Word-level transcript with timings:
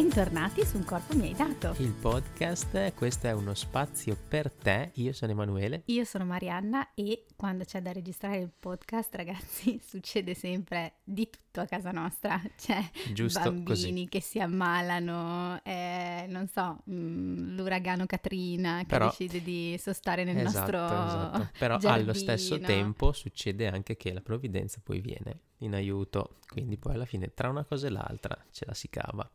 Bentornati 0.00 0.64
su 0.64 0.76
Un 0.76 0.84
corpo 0.84 1.16
mi 1.16 1.24
hai 1.24 1.34
dato. 1.34 1.74
Il 1.78 1.92
podcast, 1.92 2.94
questo 2.94 3.26
è 3.26 3.32
uno 3.32 3.52
spazio 3.54 4.16
per 4.28 4.48
te. 4.48 4.92
Io 4.94 5.12
sono 5.12 5.32
Emanuele. 5.32 5.82
Io 5.86 6.04
sono 6.04 6.24
Marianna 6.24 6.94
e 6.94 7.24
quando 7.34 7.64
c'è 7.64 7.82
da 7.82 7.90
registrare 7.90 8.38
il 8.38 8.52
podcast, 8.56 9.12
ragazzi, 9.16 9.80
succede 9.84 10.34
sempre 10.34 10.97
di 11.10 11.28
tutto 11.30 11.60
a 11.60 11.64
casa 11.66 11.90
nostra. 11.90 12.40
C'è 12.56 12.78
Giusto 13.12 13.40
bambini 13.40 13.64
così. 13.64 14.06
che 14.08 14.20
si 14.20 14.38
ammalano, 14.40 15.60
eh, 15.64 16.26
non 16.28 16.46
so, 16.48 16.80
mh, 16.84 17.54
l'uragano 17.56 18.04
Katrina 18.06 18.80
che 18.80 18.86
Però- 18.86 19.08
decide 19.08 19.42
di 19.42 19.76
sostare 19.78 20.24
nel 20.24 20.36
esatto, 20.38 20.58
nostro 20.72 20.84
esatto. 20.84 21.48
Però 21.58 21.74
allo 21.74 21.80
giardino. 21.82 22.12
stesso 22.12 22.58
tempo 22.60 23.12
succede 23.12 23.66
anche 23.68 23.96
che 23.96 24.12
la 24.12 24.20
provvidenza 24.20 24.80
poi 24.82 25.00
viene 25.00 25.40
in 25.58 25.74
aiuto, 25.74 26.36
quindi 26.48 26.76
poi 26.76 26.94
alla 26.94 27.06
fine 27.06 27.32
tra 27.34 27.48
una 27.48 27.64
cosa 27.64 27.86
e 27.86 27.90
l'altra 27.90 28.36
ce 28.50 28.64
la 28.66 28.74
si 28.74 28.88
cava. 28.90 29.28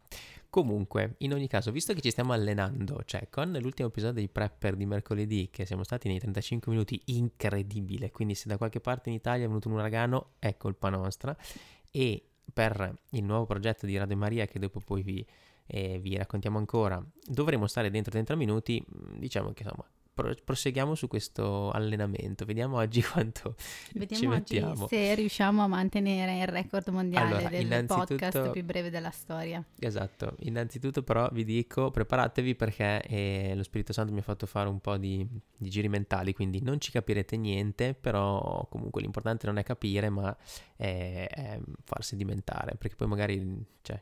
Comunque, 0.50 1.16
in 1.20 1.34
ogni 1.34 1.48
caso, 1.48 1.72
visto 1.72 1.94
che 1.94 2.02
ci 2.02 2.12
stiamo 2.12 2.32
allenando, 2.32 3.02
cioè 3.06 3.28
con 3.32 3.52
l'ultimo 3.60 3.88
episodio 3.88 4.14
dei 4.14 4.30
prepper 4.30 4.76
di 4.76 4.86
mercoledì, 4.86 5.50
che 5.52 5.66
siamo 5.66 5.84
stati 5.84 6.08
nei 6.08 6.20
35 6.20 6.72
minuti, 6.72 7.02
incredibile, 7.06 8.12
quindi 8.12 8.36
se 8.36 8.48
da 8.50 8.58
qualche 8.58 8.80
parte 8.80 9.10
in 9.10 9.16
Italia 9.16 9.46
è 9.46 9.48
venuto 9.48 9.68
un 9.68 9.74
uragano, 9.74 10.34
è 10.38 10.56
colpa 10.56 10.90
nostra, 10.90 11.36
e 11.96 12.24
per 12.52 12.92
il 13.12 13.24
nuovo 13.24 13.46
progetto 13.46 13.86
di 13.86 13.96
Radio 13.96 14.18
Maria, 14.18 14.48
che 14.48 14.58
dopo 14.58 14.80
poi 14.80 15.04
vi, 15.04 15.26
eh, 15.68 16.00
vi 16.00 16.18
raccontiamo 16.18 16.58
ancora, 16.58 17.04
dovremo 17.24 17.68
stare 17.68 17.92
dentro 17.92 18.12
30 18.12 18.36
minuti, 18.36 18.84
mh, 18.84 19.20
diciamo 19.20 19.54
che 19.54 19.62
insomma, 19.62 19.88
pro- 20.14 20.36
proseguiamo 20.44 20.96
su 20.96 21.08
questo 21.08 21.72
allenamento, 21.72 22.46
vediamo 22.46 22.78
oggi 22.78 23.02
quanto 23.04 23.56
ci 23.58 23.98
Vediamo 24.00 24.34
oggi 24.36 24.60
mettiamo. 24.60 24.88
se 24.88 25.16
riusciamo 25.16 25.64
a 25.64 25.68
mantenere 25.68 26.40
il 26.40 26.48
record 26.48 26.88
mondiale 26.90 27.28
Allora, 27.36 27.50
del 27.50 27.62
innanzitutto- 27.62 28.06
podcast 28.16 28.52
più 28.52 28.64
breve 28.64 28.90
della 28.90 29.12
storia. 29.12 29.64
Esatto, 29.80 30.36
innanzitutto 30.42 31.04
però 31.04 31.28
vi 31.32 31.44
dico 31.44 31.92
preparatevi 31.92 32.56
perché 32.56 33.02
eh, 33.04 33.54
lo 33.56 33.64
Spirito 33.64 33.94
Santo 33.94 34.12
mi 34.14 34.20
ha 34.20 34.24
fatto 34.24 34.46
fare 34.46 34.70
un 34.70 34.80
po' 34.80 34.98
di, 34.98 35.28
di 35.58 35.70
giri 35.70 35.90
mentali, 35.90 36.34
quindi 36.34 36.62
non 36.62 36.80
ci 36.80 36.92
capirete 36.92 37.36
niente, 37.38 37.94
però 37.94 38.68
comunque 38.70 39.02
l'importante 39.02 39.46
non 39.48 39.58
è 39.58 39.64
capire 39.64 40.10
ma 40.10 40.36
è, 40.76 41.28
è 41.30 41.60
far 41.84 42.04
sedimentare, 42.04 42.76
perché 42.76 42.96
poi 42.96 43.08
magari 43.08 43.66
cioè, 43.82 44.02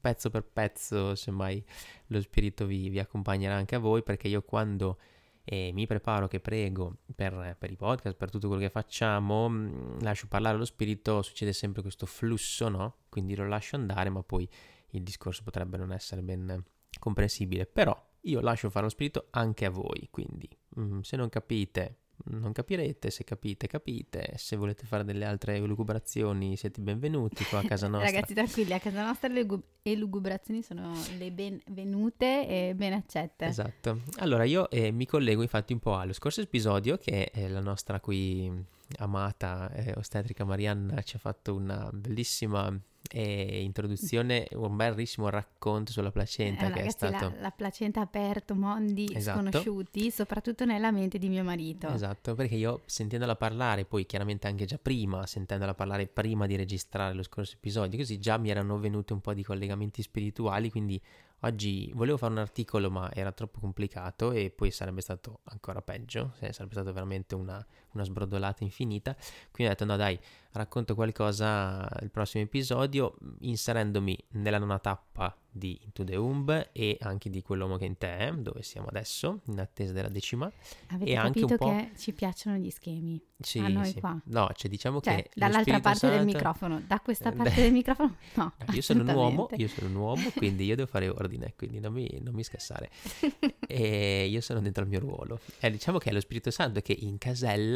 pezzo 0.00 0.30
per 0.30 0.44
pezzo 0.44 1.14
semmai 1.14 1.62
lo 2.08 2.20
Spirito 2.20 2.66
vi, 2.66 2.88
vi 2.88 2.98
accompagnerà 2.98 3.54
anche 3.54 3.74
a 3.74 3.78
voi, 3.78 4.02
perché 4.02 4.28
io 4.28 4.42
quando 4.42 4.98
eh, 5.44 5.70
mi 5.72 5.86
preparo, 5.86 6.28
che 6.28 6.40
prego 6.40 6.98
per, 7.14 7.56
per 7.58 7.70
i 7.70 7.76
podcast, 7.76 8.16
per 8.16 8.30
tutto 8.30 8.46
quello 8.46 8.62
che 8.62 8.70
facciamo, 8.70 9.48
mh, 9.48 10.02
lascio 10.02 10.26
parlare 10.28 10.56
lo 10.56 10.64
Spirito, 10.64 11.22
succede 11.22 11.52
sempre 11.52 11.82
questo 11.82 12.06
flusso, 12.06 12.68
no? 12.68 12.96
Quindi 13.08 13.34
lo 13.34 13.46
lascio 13.46 13.76
andare, 13.76 14.10
ma 14.10 14.22
poi 14.22 14.48
il 14.90 15.02
discorso 15.02 15.42
potrebbe 15.42 15.76
non 15.76 15.92
essere 15.92 16.22
ben 16.22 16.62
comprensibile, 16.98 17.66
però 17.66 18.10
io 18.22 18.40
lascio 18.40 18.70
fare 18.70 18.84
lo 18.84 18.90
spirito 18.90 19.28
anche 19.30 19.64
a 19.64 19.70
voi, 19.70 20.08
quindi 20.10 20.48
mm, 20.78 21.00
se 21.00 21.16
non 21.16 21.28
capite, 21.28 22.01
non 22.24 22.52
capirete, 22.52 23.10
se 23.10 23.24
capite, 23.24 23.66
capite, 23.66 24.34
se 24.36 24.56
volete 24.56 24.86
fare 24.86 25.04
delle 25.04 25.24
altre 25.24 25.56
elucubrazioni 25.56 26.56
siete 26.56 26.80
benvenuti 26.80 27.44
qua 27.44 27.60
a 27.60 27.64
casa 27.64 27.88
nostra. 27.88 28.10
Ragazzi, 28.10 28.34
tranquilli, 28.34 28.72
a 28.72 28.80
casa 28.80 29.04
nostra 29.04 29.28
le 29.28 29.46
elucubrazioni 29.82 30.62
sono 30.62 30.92
le 31.18 31.32
benvenute 31.32 32.46
e 32.46 32.74
ben 32.74 32.92
accette. 32.92 33.46
Esatto. 33.46 34.02
Allora 34.18 34.44
io 34.44 34.70
eh, 34.70 34.92
mi 34.92 35.06
collego 35.06 35.42
infatti 35.42 35.72
un 35.72 35.80
po' 35.80 35.96
allo 35.96 36.12
scorso 36.12 36.40
episodio 36.40 36.96
che 36.96 37.30
eh, 37.32 37.48
la 37.48 37.60
nostra 37.60 38.00
qui 38.00 38.50
amata 38.98 39.72
eh, 39.72 39.94
ostetrica 39.96 40.44
Marianna 40.44 41.02
ci 41.02 41.16
ha 41.16 41.18
fatto 41.18 41.54
una 41.54 41.88
bellissima 41.92 42.78
eh, 43.10 43.62
introduzione, 43.62 44.46
un 44.52 44.76
bellissimo 44.76 45.28
racconto 45.28 45.92
sulla 45.92 46.10
placenta 46.10 46.66
Eh, 46.66 46.70
che 46.70 46.78
ragazzi, 46.80 47.04
è 47.04 47.08
stato... 47.08 47.34
la, 47.34 47.40
la 47.40 47.50
placenta 47.50 48.00
ha 48.00 48.04
aperto 48.04 48.54
mondi 48.54 49.08
Esatto. 49.12 49.38
sconosciuti, 49.38 50.10
soprattutto 50.10 50.64
nella 50.64 50.90
mente 50.90 51.18
di 51.18 51.28
mio 51.28 51.44
marito. 51.44 51.88
Esatto, 51.88 52.34
perché 52.34 52.54
io 52.54 52.82
sentendola 52.86 53.36
parlare, 53.36 53.84
poi 53.84 54.06
chiaramente 54.06 54.46
anche 54.46 54.64
già 54.64 54.78
prima, 54.80 55.26
sentendola 55.26 55.74
parlare 55.74 56.06
prima 56.06 56.46
di 56.46 56.56
registrare 56.56 57.14
lo 57.14 57.22
scorso 57.22 57.54
episodio, 57.56 57.98
così 57.98 58.18
già 58.18 58.36
mi 58.38 58.50
erano 58.50 58.78
venuti 58.78 59.12
un 59.12 59.20
po' 59.20 59.34
di 59.34 59.42
collegamenti 59.42 60.02
spirituali, 60.02 60.70
quindi 60.70 61.00
oggi 61.40 61.90
volevo 61.94 62.16
fare 62.16 62.32
un 62.32 62.38
articolo 62.38 62.90
ma 62.90 63.10
era 63.12 63.32
troppo 63.32 63.58
complicato 63.58 64.30
e 64.32 64.50
poi 64.50 64.70
sarebbe 64.70 65.00
stato 65.00 65.40
ancora 65.44 65.82
peggio, 65.82 66.34
eh, 66.38 66.52
sarebbe 66.52 66.74
stato 66.74 66.92
veramente 66.92 67.34
una, 67.34 67.64
una 67.94 68.04
sbrodolata 68.04 68.64
infinita, 68.64 69.14
quindi 69.50 69.72
ho 69.72 69.76
detto 69.76 69.84
no 69.84 69.96
dai, 69.96 70.18
racconto 70.52 70.94
qualcosa 70.94 71.88
il 72.02 72.10
prossimo 72.10 72.42
episodio 72.44 73.14
inserendomi 73.40 74.18
nella 74.32 74.58
nona 74.58 74.78
tappa 74.78 75.34
di 75.54 75.78
Into 75.82 76.04
the 76.04 76.16
Umb 76.16 76.68
e 76.72 76.96
anche 77.00 77.28
di 77.28 77.42
quell'uomo 77.42 77.76
che 77.76 77.84
è 77.84 77.88
in 77.88 77.98
te, 77.98 78.32
dove 78.38 78.62
siamo 78.62 78.86
adesso, 78.88 79.40
in 79.48 79.60
attesa 79.60 79.92
della 79.92 80.08
decima. 80.08 80.50
Avete 80.88 81.10
e 81.10 81.16
anche 81.16 81.40
capito 81.40 81.64
un 81.64 81.70
po'- 81.70 81.76
che 81.76 81.90
ci 81.98 82.12
piacciono 82.12 82.56
gli 82.56 82.70
schemi? 82.70 83.22
Sì, 83.38 83.58
A 83.58 83.68
noi 83.68 83.86
sì. 83.86 84.00
qua. 84.00 84.18
No, 84.26 84.50
cioè 84.54 84.70
diciamo 84.70 85.00
Cioè, 85.00 85.16
che 85.16 85.30
dall'altra 85.34 85.80
parte 85.80 86.06
del 86.06 86.16
Santo- 86.18 86.32
microfono, 86.32 86.82
da 86.86 87.00
questa 87.00 87.30
Eh, 87.32 87.36
parte 87.36 87.60
del 87.62 87.72
microfono? 87.72 88.16
No, 88.34 88.52
Io 88.72 88.80
sono 88.82 89.02
un 89.02 89.08
uomo, 89.08 89.48
io 89.56 89.68
sono 89.68 89.88
un 89.88 89.94
uomo, 89.96 90.30
quindi 90.36 90.64
io 90.64 90.76
devo 90.76 90.88
fare 90.88 91.08
ordine, 91.08 91.52
quindi 91.56 91.80
non 91.80 91.92
mi, 91.92 92.08
non 92.22 92.32
mi 92.34 92.44
scassare. 92.44 92.90
e 93.66 94.26
io 94.26 94.40
sono 94.40 94.60
dentro 94.60 94.82
il 94.84 94.88
mio 94.88 95.00
ruolo. 95.00 95.40
E 95.60 95.70
diciamo 95.70 95.98
che 95.98 96.10
è 96.10 96.12
lo 96.12 96.20
Spirito 96.20 96.50
Santo 96.50 96.80
che 96.80 96.92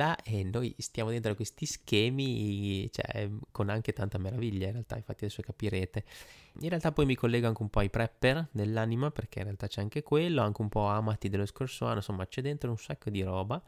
incasella 0.07 0.17
e 0.23 0.45
noi 0.45 0.75
stiamo 0.79 1.11
dentro 1.11 1.35
questi 1.35 1.67
schemi, 1.67 2.89
cioè, 2.93 3.29
con 3.51 3.69
anche 3.69 3.93
tanta 3.93 4.19
meraviglia 4.19 4.67
in 4.67 4.73
realtà, 4.73 4.97
infatti 4.97 5.25
adesso 5.25 5.43
capirete. 5.43 6.05
In 6.61 6.69
realtà 6.69 6.93
poi 6.93 7.07
mi 7.07 7.15
collego 7.15 7.47
anche 7.49 7.63
un 7.63 7.71
po' 7.71 7.81
ai 7.81 7.91
prepper 7.91 8.49
dell'anima, 8.53 9.11
perché 9.11 9.39
in 9.39 9.45
realtà 9.47 9.67
c'è 9.67 9.81
anche 9.81 10.03
quello, 10.03 10.43
anche 10.43 10.63
un 10.63 10.69
po' 10.69 10.87
amati 10.87 11.29
dello 11.29 11.47
scorso 11.47 11.87
anno, 11.87 11.97
insomma 11.97 12.27
c'è 12.27 12.43
dentro 12.43 12.71
un 12.71 12.79
sacco 12.79 13.11
di 13.11 13.23
roba, 13.23 13.63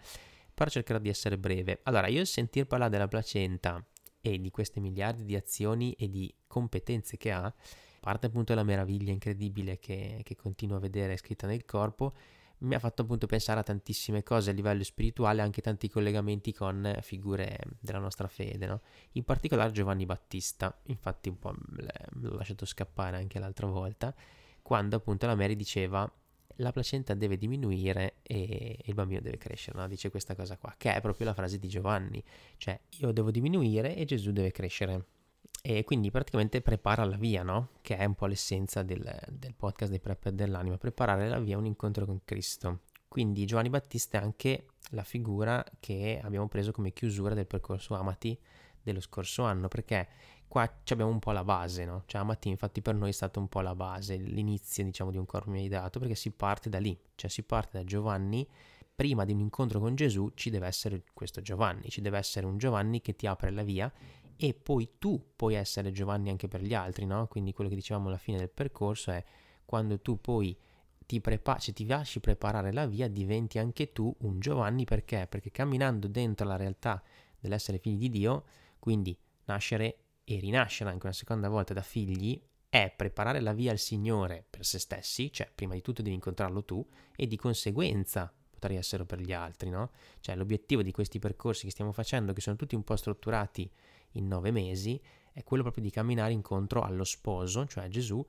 però 0.54 0.71
cercherò 0.71 0.98
di 0.98 1.09
essere 1.09 1.38
breve. 1.38 1.81
Allora, 1.84 2.06
io 2.06 2.25
sentir 2.25 2.66
parlare 2.66 2.91
della 2.91 3.09
placenta 3.09 3.84
e 4.21 4.41
di 4.41 4.50
queste 4.50 4.81
miliardi 4.81 5.25
di 5.25 5.37
azioni 5.37 5.93
e 5.93 6.09
di 6.09 6.32
competenze 6.47 7.16
che 7.16 7.31
ha, 7.31 7.53
parte 8.00 8.27
appunto 8.27 8.54
la 8.54 8.62
meraviglia 8.62 9.12
incredibile 9.12 9.78
che, 9.78 10.21
che 10.25 10.37
continuo 10.37 10.77
a 10.77 10.81
vedere 10.81 11.16
scritta 11.16 11.47
nel 11.47 11.65
corpo, 11.65 12.15
mi 12.61 12.75
ha 12.75 12.79
fatto 12.79 13.03
appunto 13.03 13.27
pensare 13.27 13.61
a 13.61 13.63
tantissime 13.63 14.23
cose 14.23 14.51
a 14.51 14.53
livello 14.53 14.83
spirituale, 14.83 15.43
anche 15.43 15.61
tanti 15.61 15.89
collegamenti 15.89 16.53
con 16.53 16.97
figure 17.03 17.59
della 17.81 17.99
nostra 17.99 18.27
fede, 18.29 18.67
no? 18.67 18.81
In 19.13 19.25
particolare 19.25 19.71
Giovanni 19.71 20.07
Battista, 20.07 20.77
infatti 20.85 21.29
un 21.29 21.39
po' 21.39 21.55
l'ho 21.55 22.35
lasciato 22.37 22.65
scappare 22.65 23.17
anche 23.17 23.39
l'altra 23.39 23.67
volta, 23.67 24.15
quando 24.63 24.97
appunto 24.97 25.27
la 25.27 25.35
Mary 25.35 25.55
diceva 25.57 26.11
la 26.61 26.73
placenta 26.73 27.15
deve 27.15 27.37
diminuire 27.37 28.17
e 28.23 28.77
il 28.83 28.95
bambino 28.95 29.21
deve 29.21 29.39
crescere, 29.39 29.79
no? 29.79 29.87
Dice 29.87 30.11
questa 30.11 30.34
cosa 30.34 30.57
qua, 30.57 30.75
che 30.77 30.95
è 30.95 31.01
proprio 31.01 31.27
la 31.27 31.34
frase 31.34 31.59
di 31.59 31.69
Giovanni, 31.69 32.22
cioè 32.57 32.78
io 32.99 33.13
devo 33.13 33.31
diminuire 33.31 33.95
e 33.95 34.04
Gesù 34.04 34.33
deve 34.33 34.51
crescere. 34.51 35.04
E 35.60 35.84
quindi 35.84 36.10
praticamente 36.10 36.60
prepara 36.63 37.05
la 37.05 37.16
via, 37.16 37.43
no? 37.43 37.71
Che 37.83 37.97
è 37.97 38.05
un 38.05 38.15
po' 38.15 38.27
l'essenza 38.27 38.83
del, 38.83 39.19
del 39.28 39.55
podcast 39.55 39.91
dei 39.91 40.01
prepper 40.01 40.33
dell'anima, 40.33 40.78
preparare 40.78 41.28
la 41.28 41.41
via 41.41 41.57
a 41.57 41.59
un 41.59 41.66
incontro 41.66 42.07
con 42.07 42.21
Cristo. 42.25 42.81
Quindi 43.09 43.45
Giovanni 43.45 43.69
Battista 43.69 44.19
è 44.19 44.22
anche 44.22 44.66
la 44.91 45.03
figura 45.03 45.65
che 45.81 46.21
abbiamo 46.22 46.49
preso 46.49 46.72
come 46.72 46.93
chiusura 46.93 47.34
del 47.34 47.47
percorso 47.47 47.95
Amati 47.95 48.39
dello 48.83 49.01
scorso 49.01 49.43
anno, 49.43 49.69
perché 49.69 50.09
qua 50.47 50.71
abbiamo 50.91 51.10
un 51.10 51.19
po' 51.19 51.33
la 51.33 51.45
base, 51.45 51.84
no? 51.84 52.04
Cioè 52.07 52.21
Amati 52.21 52.49
infatti 52.49 52.81
per 52.81 52.95
noi 52.95 53.11
è 53.11 53.13
stata 53.13 53.39
un 53.39 53.49
po' 53.49 53.61
la 53.61 53.75
base, 53.75 54.16
l'inizio 54.16 54.84
diciamo 54.84 55.11
di 55.11 55.19
un 55.19 55.27
corpo 55.27 55.51
mi 55.51 55.61
hai 55.61 55.69
dato, 55.69 55.99
perché 55.99 56.15
si 56.15 56.31
parte 56.31 56.69
da 56.69 56.78
lì, 56.78 56.99
cioè 57.15 57.28
si 57.28 57.43
parte 57.43 57.78
da 57.78 57.84
Giovanni 57.84 58.47
prima 58.99 59.25
di 59.25 59.33
un 59.33 59.39
incontro 59.39 59.78
con 59.78 59.95
Gesù 59.95 60.33
ci 60.34 60.51
deve 60.51 60.66
essere 60.66 61.04
questo 61.15 61.41
Giovanni, 61.41 61.89
ci 61.89 62.01
deve 62.01 62.19
essere 62.19 62.47
un 62.47 62.59
Giovanni 62.59 63.01
che 63.01 63.15
ti 63.15 63.28
apre 63.28 63.51
la 63.51 63.63
via 63.63 63.93
e 64.41 64.55
poi 64.55 64.93
tu 64.99 65.33
puoi 65.35 65.55
essere 65.55 65.91
Giovanni 65.91 66.31
anche 66.31 66.47
per 66.47 66.63
gli 66.63 66.73
altri, 66.73 67.07
no? 67.07 67.27
Quindi 67.27 67.53
quello 67.53 67.69
che 67.69 67.77
dicevamo 67.77 68.07
alla 68.07 68.19
fine 68.19 68.39
del 68.39 68.49
percorso 68.49 69.11
è 69.11 69.25
quando 69.65 70.01
tu 70.01 70.21
poi 70.21 70.57
ti, 71.05 71.21
prepa- 71.21 71.59
cioè 71.59 71.75
ti 71.75 71.87
lasci 71.87 72.21
preparare 72.21 72.73
la 72.73 72.87
via, 72.87 73.09
diventi 73.09 73.59
anche 73.59 73.93
tu 73.93 74.15
un 74.21 74.39
Giovanni 74.39 74.85
perché? 74.85 75.27
Perché 75.29 75.51
camminando 75.51 76.07
dentro 76.07 76.47
la 76.47 76.55
realtà 76.55 77.03
dell'essere 77.41 77.79
figli 77.79 77.99
di 77.99 78.11
Dio, 78.11 78.45
quindi 78.79 79.19
nascere 79.47 80.05
e 80.23 80.39
rinascere 80.39 80.91
anche 80.91 81.07
una 81.07 81.15
seconda 81.15 81.49
volta 81.49 81.75
da 81.75 81.83
figli, 81.83 82.41
è 82.69 82.93
preparare 82.95 83.41
la 83.41 83.53
via 83.53 83.73
al 83.73 83.79
Signore 83.79 84.45
per 84.49 84.65
se 84.65 84.79
stessi, 84.79 85.33
cioè 85.33 85.51
prima 85.53 85.75
di 85.75 85.81
tutto 85.81 86.01
devi 86.01 86.15
incontrarlo 86.15 86.65
tu 86.65 86.87
e 87.17 87.27
di 87.27 87.37
conseguenza 87.37 88.33
potrai 88.49 88.77
essere 88.77 89.05
per 89.05 89.21
gli 89.21 89.33
altri, 89.33 89.71
no? 89.71 89.91
Cioè 90.21 90.37
l'obiettivo 90.37 90.83
di 90.83 90.93
questi 90.93 91.19
percorsi 91.19 91.65
che 91.65 91.71
stiamo 91.71 91.93
facendo, 91.93 92.33
che 92.33 92.41
sono 92.41 92.57
tutti 92.57 92.75
un 92.75 92.85
po' 92.85 92.97
strutturati 92.97 93.71
in 94.13 94.27
nove 94.27 94.51
mesi, 94.51 95.01
è 95.33 95.45
quello 95.45 95.63
proprio 95.63 95.84
di 95.84 95.91
camminare 95.91 96.33
incontro 96.33 96.83
allo 96.83 97.05
sposo, 97.05 97.66
cioè 97.66 97.84
a 97.84 97.89
Gesù, 97.89 98.25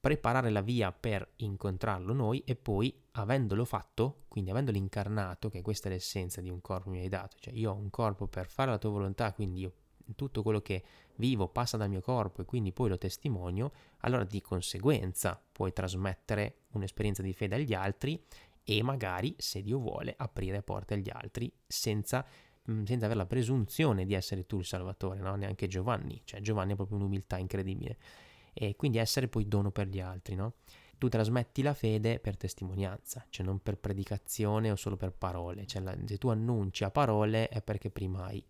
preparare 0.00 0.50
la 0.50 0.60
via 0.60 0.92
per 0.92 1.32
incontrarlo 1.36 2.12
noi 2.12 2.42
e 2.44 2.56
poi, 2.56 2.94
avendolo 3.12 3.64
fatto, 3.64 4.24
quindi 4.28 4.50
avendolo 4.50 4.76
incarnato, 4.76 5.48
che 5.48 5.62
questa 5.62 5.88
è 5.88 5.92
l'essenza 5.92 6.40
di 6.40 6.50
un 6.50 6.60
corpo 6.60 6.90
che 6.90 6.96
mi 6.96 7.02
hai 7.02 7.08
dato, 7.08 7.36
cioè 7.40 7.54
io 7.54 7.72
ho 7.72 7.74
un 7.74 7.90
corpo 7.90 8.26
per 8.26 8.46
fare 8.46 8.70
la 8.70 8.78
tua 8.78 8.90
volontà, 8.90 9.32
quindi 9.32 9.60
io 9.60 9.72
tutto 10.14 10.42
quello 10.42 10.60
che 10.60 10.84
vivo 11.16 11.48
passa 11.48 11.76
dal 11.76 11.88
mio 11.88 12.02
corpo 12.02 12.42
e 12.42 12.44
quindi 12.44 12.72
poi 12.72 12.90
lo 12.90 12.98
testimonio, 12.98 13.72
allora 14.00 14.24
di 14.24 14.42
conseguenza 14.42 15.42
puoi 15.50 15.72
trasmettere 15.72 16.64
un'esperienza 16.72 17.22
di 17.22 17.32
fede 17.32 17.54
agli 17.54 17.72
altri 17.72 18.22
e 18.62 18.82
magari, 18.82 19.34
se 19.38 19.62
Dio 19.62 19.78
vuole, 19.78 20.14
aprire 20.16 20.62
porte 20.62 20.94
agli 20.94 21.10
altri 21.10 21.52
senza, 21.66 22.26
senza 22.64 23.04
avere 23.04 23.14
la 23.14 23.26
presunzione 23.26 24.06
di 24.06 24.14
essere 24.14 24.46
tu 24.46 24.58
il 24.58 24.64
Salvatore, 24.64 25.20
no? 25.20 25.34
neanche 25.36 25.66
Giovanni, 25.66 26.20
cioè 26.24 26.40
Giovanni 26.40 26.72
ha 26.72 26.76
proprio 26.76 26.96
un'umiltà 26.96 27.36
incredibile 27.36 27.98
e 28.54 28.76
quindi 28.76 28.98
essere 28.98 29.28
poi 29.28 29.46
dono 29.46 29.70
per 29.70 29.88
gli 29.88 30.00
altri, 30.00 30.34
no? 30.34 30.54
Tu 30.96 31.08
trasmetti 31.08 31.60
la 31.60 31.74
fede 31.74 32.20
per 32.20 32.36
testimonianza, 32.36 33.26
cioè 33.28 33.44
non 33.44 33.58
per 33.60 33.76
predicazione 33.76 34.70
o 34.70 34.76
solo 34.76 34.96
per 34.96 35.12
parole, 35.12 35.66
cioè 35.66 35.82
la, 35.82 35.94
se 36.06 36.18
tu 36.18 36.28
annunci 36.28 36.84
a 36.84 36.90
parole 36.90 37.48
è 37.48 37.60
perché 37.60 37.90
prima 37.90 38.26
hai 38.26 38.42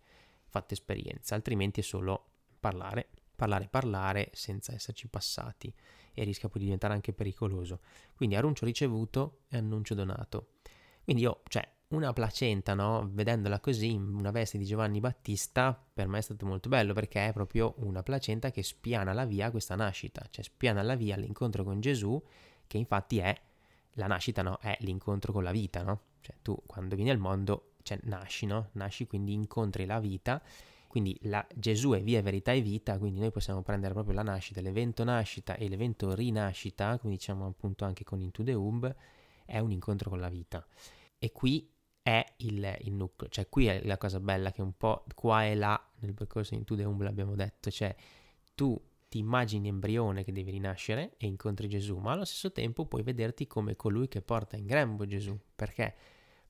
fatto 0.46 0.74
esperienza, 0.74 1.34
altrimenti 1.34 1.80
è 1.80 1.82
solo 1.82 2.26
parlare, 2.60 3.08
parlare, 3.34 3.66
parlare 3.68 4.30
senza 4.34 4.72
esserci 4.72 5.08
passati 5.08 5.74
e 6.12 6.22
rischia 6.22 6.48
poi 6.48 6.58
di 6.60 6.64
diventare 6.66 6.94
anche 6.94 7.12
pericoloso. 7.12 7.80
Quindi 8.14 8.36
annuncio 8.36 8.64
ricevuto 8.64 9.40
e 9.48 9.56
annuncio 9.56 9.94
donato. 9.94 10.50
Quindi 11.02 11.22
io, 11.22 11.42
cioè, 11.48 11.66
una 11.94 12.12
placenta, 12.12 12.74
no? 12.74 13.08
Vedendola 13.12 13.60
così 13.60 13.92
in 13.92 14.14
una 14.14 14.30
veste 14.30 14.58
di 14.58 14.64
Giovanni 14.64 15.00
Battista, 15.00 15.78
per 15.92 16.08
me 16.08 16.18
è 16.18 16.22
stato 16.22 16.46
molto 16.46 16.68
bello 16.68 16.92
perché 16.92 17.28
è 17.28 17.32
proprio 17.32 17.74
una 17.78 18.02
placenta 18.02 18.50
che 18.50 18.62
spiana 18.62 19.12
la 19.12 19.24
via 19.24 19.46
a 19.46 19.50
questa 19.50 19.74
nascita, 19.74 20.26
cioè 20.30 20.44
spiana 20.44 20.82
la 20.82 20.96
via 20.96 21.14
all'incontro 21.14 21.64
con 21.64 21.80
Gesù, 21.80 22.22
che 22.66 22.78
infatti 22.78 23.18
è 23.18 23.38
la 23.92 24.06
nascita, 24.06 24.42
no? 24.42 24.58
È 24.60 24.76
l'incontro 24.80 25.32
con 25.32 25.42
la 25.42 25.52
vita, 25.52 25.82
no? 25.82 26.00
Cioè 26.20 26.36
tu 26.42 26.56
quando 26.66 26.96
vieni 26.96 27.10
al 27.10 27.18
mondo, 27.18 27.72
cioè 27.82 27.98
nasci, 28.02 28.46
no? 28.46 28.68
Nasci 28.72 29.06
quindi 29.06 29.32
incontri 29.32 29.86
la 29.86 30.00
vita 30.00 30.42
quindi 30.94 31.18
la, 31.22 31.44
Gesù 31.52 31.90
è 31.90 32.00
via, 32.00 32.22
verità 32.22 32.52
e 32.52 32.60
vita, 32.60 32.98
quindi 32.98 33.18
noi 33.18 33.32
possiamo 33.32 33.62
prendere 33.62 33.92
proprio 33.94 34.14
la 34.14 34.22
nascita, 34.22 34.60
l'evento 34.60 35.02
nascita 35.02 35.56
e 35.56 35.68
l'evento 35.68 36.14
rinascita, 36.14 37.00
come 37.00 37.14
diciamo 37.14 37.48
appunto 37.48 37.84
anche 37.84 38.04
con 38.04 38.20
Into 38.20 38.44
the 38.44 38.54
Hub, 38.54 38.94
è 39.44 39.58
un 39.58 39.72
incontro 39.72 40.08
con 40.08 40.20
la 40.20 40.28
vita. 40.28 40.64
E 41.18 41.32
qui 41.32 41.68
è 42.04 42.22
il, 42.38 42.76
il, 42.82 42.92
nucleo, 42.92 43.30
cioè 43.30 43.48
qui 43.48 43.64
è 43.64 43.80
la 43.84 43.96
cosa 43.96 44.20
bella 44.20 44.52
che 44.52 44.60
un 44.60 44.76
po' 44.76 45.06
qua 45.14 45.46
e 45.46 45.54
là 45.54 45.90
nel 46.00 46.12
percorso 46.12 46.52
Into 46.52 46.76
the 46.76 46.84
Hub 46.84 47.00
l'abbiamo 47.00 47.34
detto, 47.34 47.70
cioè 47.70 47.96
tu 48.54 48.78
ti 49.08 49.16
immagini 49.16 49.68
embrione 49.68 50.22
che 50.22 50.30
devi 50.30 50.50
rinascere 50.50 51.14
e 51.16 51.26
incontri 51.26 51.66
Gesù, 51.66 51.96
ma 51.96 52.12
allo 52.12 52.26
stesso 52.26 52.52
tempo 52.52 52.84
puoi 52.84 53.02
vederti 53.02 53.46
come 53.46 53.74
colui 53.74 54.06
che 54.08 54.20
porta 54.20 54.56
in 54.56 54.66
grembo 54.66 55.06
Gesù, 55.06 55.34
perché? 55.56 55.94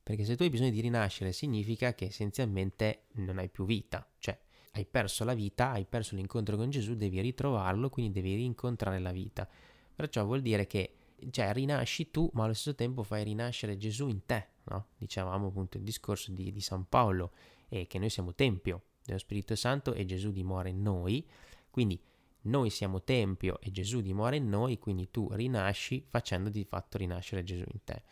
Perché 0.03 0.25
se 0.25 0.35
tu 0.35 0.43
hai 0.43 0.51
bisogno 0.51 0.71
di 0.71 0.81
rinascere 0.81 1.31
significa 1.31 1.95
che 1.95 2.07
essenzialmente 2.07 3.05
non 3.13 3.39
hai 3.39 3.49
più 3.49 3.65
vita, 3.65 4.05
cioè 4.19 4.37
hai 4.73 4.87
perso 4.87 5.23
la 5.23 5.35
vita, 5.35 5.71
hai 5.71 5.85
perso 5.85 6.17
l'incontro 6.17 6.57
con 6.57 6.69
Gesù, 6.69 6.97
devi 6.97 7.21
ritrovarlo, 7.21 7.91
quindi 7.91 8.11
devi 8.11 8.35
rincontrare 8.35 8.99
la 8.99 9.13
vita. 9.13 9.49
Perciò 9.95 10.25
vuol 10.25 10.43
dire 10.43 10.67
che 10.67 10.97
cioè, 11.31 11.53
rinasci 11.53 12.11
tu, 12.11 12.29
ma 12.33 12.43
allo 12.43 12.55
stesso 12.55 12.75
tempo 12.75 13.05
fai 13.05 13.23
rinascere 13.23 13.77
Gesù 13.77 14.09
in 14.09 14.27
te, 14.27 14.49
no? 14.65 14.89
Dicevamo 14.97 15.49
appunto 15.49 15.77
il 15.77 15.83
discorso 15.83 16.33
di, 16.33 16.53
di 16.53 16.61
San 16.61 16.89
Paolo, 16.89 17.33
e 17.69 17.87
che 17.87 17.99
noi 17.99 18.11
siamo 18.11 18.35
tempio 18.35 18.83
dello 19.05 19.19
Spirito 19.19 19.55
Santo 19.55 19.93
e 19.93 20.05
Gesù 20.05 20.31
dimora 20.31 20.69
in 20.69 20.83
noi, 20.83 21.27
quindi 21.71 22.01
noi 22.43 22.71
siamo 22.71 23.03
tempio 23.03 23.59
e 23.61 23.71
Gesù 23.71 24.01
dimora 24.01 24.37
in 24.37 24.49
noi, 24.49 24.79
quindi 24.79 25.11
tu 25.11 25.29
rinasci 25.31 26.05
facendo 26.07 26.51
di 26.51 26.65
fatto 26.65 26.99
rinascere 26.99 27.43
Gesù 27.43 27.65
in 27.67 27.85
te. 27.85 28.03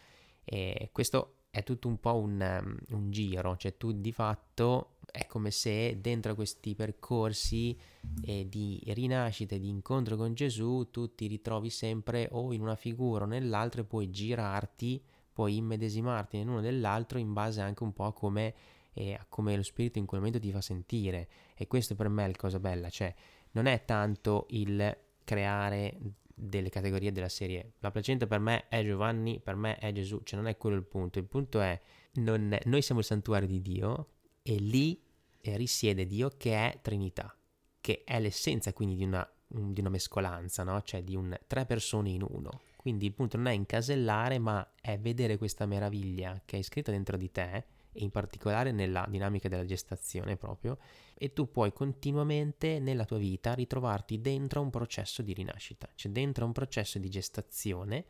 E 0.44 0.88
questo 0.92 1.36
è 1.50 1.62
tutto 1.62 1.86
un 1.86 2.00
po' 2.00 2.16
un, 2.16 2.40
um, 2.40 2.96
un, 2.96 3.10
giro, 3.10 3.56
cioè 3.58 3.76
tu 3.76 3.92
di 3.92 4.10
fatto 4.10 4.96
è 5.10 5.26
come 5.26 5.50
se 5.50 6.00
dentro 6.00 6.34
questi 6.34 6.74
percorsi 6.74 7.78
eh, 8.22 8.48
di 8.48 8.82
rinascita 8.86 9.54
e 9.54 9.58
di 9.60 9.68
incontro 9.68 10.16
con 10.16 10.32
Gesù 10.32 10.88
tu 10.90 11.14
ti 11.14 11.26
ritrovi 11.26 11.68
sempre 11.68 12.28
o 12.32 12.54
in 12.54 12.62
una 12.62 12.74
figura 12.74 13.24
o 13.24 13.26
nell'altra 13.26 13.82
e 13.82 13.84
puoi 13.84 14.10
girarti, 14.10 15.02
puoi 15.32 15.56
immedesimarti 15.56 16.36
in 16.36 16.48
uno 16.48 16.58
o 16.58 16.60
nell'altro 16.60 17.18
in 17.18 17.32
base 17.32 17.60
anche 17.60 17.82
un 17.82 17.92
po' 17.92 18.04
a 18.04 18.12
come, 18.12 18.54
eh, 18.92 19.14
a 19.14 19.24
come 19.28 19.56
lo 19.56 19.62
spirito 19.62 19.98
in 19.98 20.06
quel 20.06 20.20
momento 20.20 20.40
ti 20.40 20.52
fa 20.52 20.60
sentire 20.60 21.28
e 21.54 21.66
questo 21.66 21.94
per 21.94 22.08
me 22.08 22.24
è 22.24 22.26
la 22.28 22.36
cosa 22.36 22.58
bella, 22.58 22.88
cioè 22.90 23.14
non 23.52 23.66
è 23.66 23.84
tanto 23.84 24.46
il 24.50 24.96
creare 25.24 25.98
delle 26.34 26.70
categorie 26.70 27.12
della 27.12 27.28
serie. 27.28 27.74
La 27.78 27.90
placenta 27.90 28.26
per 28.26 28.40
me 28.40 28.68
è 28.68 28.84
Giovanni, 28.84 29.40
per 29.40 29.54
me 29.54 29.76
è 29.76 29.92
Gesù, 29.92 30.20
cioè 30.24 30.38
non 30.38 30.48
è 30.48 30.56
quello 30.56 30.76
il 30.76 30.84
punto. 30.84 31.18
Il 31.18 31.26
punto 31.26 31.60
è, 31.60 31.80
non, 32.14 32.58
noi 32.64 32.82
siamo 32.82 33.00
il 33.00 33.06
santuario 33.06 33.48
di 33.48 33.60
Dio 33.60 34.08
e 34.42 34.56
lì 34.56 35.00
eh, 35.40 35.56
risiede 35.56 36.06
Dio 36.06 36.30
che 36.36 36.54
è 36.54 36.78
Trinità, 36.80 37.34
che 37.80 38.02
è 38.04 38.18
l'essenza 38.20 38.72
quindi 38.72 38.96
di 38.96 39.04
una, 39.04 39.28
di 39.46 39.80
una 39.80 39.90
mescolanza, 39.90 40.64
no? 40.64 40.82
cioè 40.82 41.02
di 41.02 41.14
un 41.14 41.36
tre 41.46 41.66
persone 41.66 42.10
in 42.10 42.22
uno. 42.22 42.60
Quindi 42.82 43.06
il 43.06 43.14
punto 43.14 43.36
non 43.36 43.46
è 43.46 43.52
incasellare, 43.52 44.40
ma 44.40 44.72
è 44.80 44.98
vedere 44.98 45.38
questa 45.38 45.66
meraviglia 45.66 46.42
che 46.44 46.58
è 46.58 46.62
scritta 46.62 46.90
dentro 46.90 47.16
di 47.16 47.30
te 47.30 47.64
e 47.92 48.02
in 48.02 48.10
particolare 48.10 48.72
nella 48.72 49.06
dinamica 49.08 49.48
della 49.48 49.64
gestazione 49.64 50.36
proprio, 50.36 50.78
e 51.14 51.32
tu 51.32 51.48
puoi 51.48 51.72
continuamente 51.72 52.80
nella 52.80 53.04
tua 53.04 53.18
vita 53.18 53.52
ritrovarti 53.52 54.20
dentro 54.20 54.60
un 54.60 54.70
processo 54.70 55.22
di 55.22 55.32
rinascita, 55.32 55.88
cioè 55.94 56.10
dentro 56.10 56.44
un 56.44 56.50
processo 56.50 56.98
di 56.98 57.08
gestazione 57.08 58.04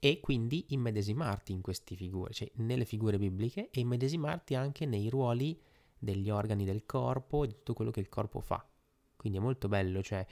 e 0.00 0.18
quindi 0.20 0.64
immedesimarti 0.68 1.52
in 1.52 1.60
queste 1.60 1.94
figure, 1.94 2.32
cioè 2.32 2.50
nelle 2.54 2.86
figure 2.86 3.18
bibliche 3.18 3.68
e 3.70 3.80
immedesimarti 3.80 4.54
anche 4.54 4.86
nei 4.86 5.10
ruoli 5.10 5.60
degli 5.98 6.30
organi 6.30 6.64
del 6.64 6.86
corpo 6.86 7.44
e 7.44 7.48
di 7.48 7.52
tutto 7.52 7.74
quello 7.74 7.90
che 7.90 8.00
il 8.00 8.08
corpo 8.08 8.40
fa. 8.40 8.66
Quindi 9.14 9.36
è 9.36 9.42
molto 9.42 9.68
bello, 9.68 10.02
cioè 10.02 10.26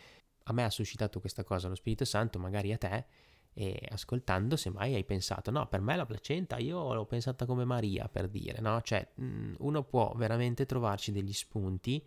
a 0.44 0.52
me 0.54 0.64
ha 0.64 0.70
suscitato 0.70 1.20
questa 1.20 1.44
cosa 1.44 1.68
lo 1.68 1.75
Spirito 1.75 2.06
Santo, 2.06 2.38
magari 2.38 2.72
a 2.72 2.78
te, 2.78 3.04
e 3.60 3.76
ascoltando 3.90 4.54
semmai 4.54 4.94
hai 4.94 5.02
pensato 5.02 5.50
no 5.50 5.66
per 5.66 5.80
me 5.80 5.96
la 5.96 6.06
placenta 6.06 6.58
io 6.58 6.94
l'ho 6.94 7.06
pensata 7.06 7.44
come 7.44 7.64
Maria 7.64 8.08
per 8.08 8.28
dire 8.28 8.60
no? 8.60 8.80
Cioè 8.82 9.04
mm, 9.20 9.54
uno 9.58 9.82
può 9.82 10.12
veramente 10.14 10.64
trovarci 10.64 11.10
degli 11.10 11.32
spunti 11.32 12.00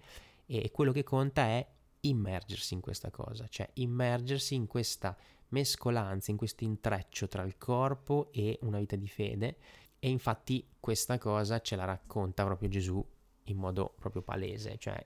e 0.46 0.72
quello 0.72 0.94
che 0.94 1.04
conta 1.04 1.42
è 1.42 1.68
immergersi 2.00 2.74
in 2.74 2.80
questa 2.80 3.12
cosa 3.12 3.48
cioè 3.50 3.70
immergersi 3.74 4.56
in 4.56 4.66
questa 4.66 5.14
mescolanza 5.50 6.32
in 6.32 6.38
questo 6.38 6.64
intreccio 6.64 7.28
tra 7.28 7.44
il 7.44 7.58
corpo 7.58 8.30
e 8.32 8.58
una 8.62 8.80
vita 8.80 8.96
di 8.96 9.10
fede 9.10 9.58
e 10.00 10.08
infatti 10.08 10.66
questa 10.80 11.18
cosa 11.18 11.60
ce 11.60 11.76
la 11.76 11.84
racconta 11.84 12.46
proprio 12.46 12.70
Gesù 12.70 13.06
in 13.46 13.58
modo 13.58 13.94
proprio 14.00 14.22
palese 14.22 14.78
cioè 14.78 15.04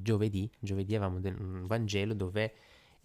giovedì 0.00 0.48
giovedì 0.60 0.94
avevamo 0.94 1.18
un 1.18 1.66
Vangelo 1.66 2.14
dove 2.14 2.54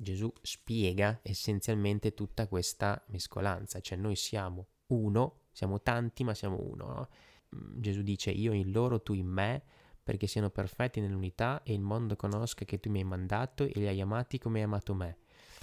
Gesù 0.01 0.32
spiega 0.41 1.20
essenzialmente 1.24 2.13
tutta 2.13 2.48
questa 2.48 3.03
mescolanza, 3.08 3.82
cioè 3.82 3.98
noi 3.98 4.15
siamo 4.15 4.68
uno, 4.88 5.41
siamo 5.51 5.82
tanti 5.82 6.24
ma 6.24 6.34
siamo 6.34 6.58
uno. 6.62 6.86
No? 6.86 7.10
Mm, 7.58 7.82
Gesù 7.82 8.01
dice 8.01 8.32
io 8.32 8.53
in 8.53 8.72
loro, 8.72 9.01
tu 9.01 9.12
in 9.12 9.27
me, 9.27 9.62
perché 10.01 10.25
siano 10.25 10.51
perfetti 10.51 11.01
nell'unità 11.01 11.63
e 11.63 11.74
il 11.74 11.82
mondo 11.82 12.15
conosca 12.15 12.63
che 12.63 12.79
tu 12.79 12.89
mi 12.89 13.00
hai 13.00 13.03
mandato 13.03 13.65
e 13.65 13.72
li 13.75 13.88
hai 13.88 14.00
amati 14.00 14.38
come 14.38 14.60
hai 14.60 14.65
amato 14.65 14.94
me. 14.94 15.18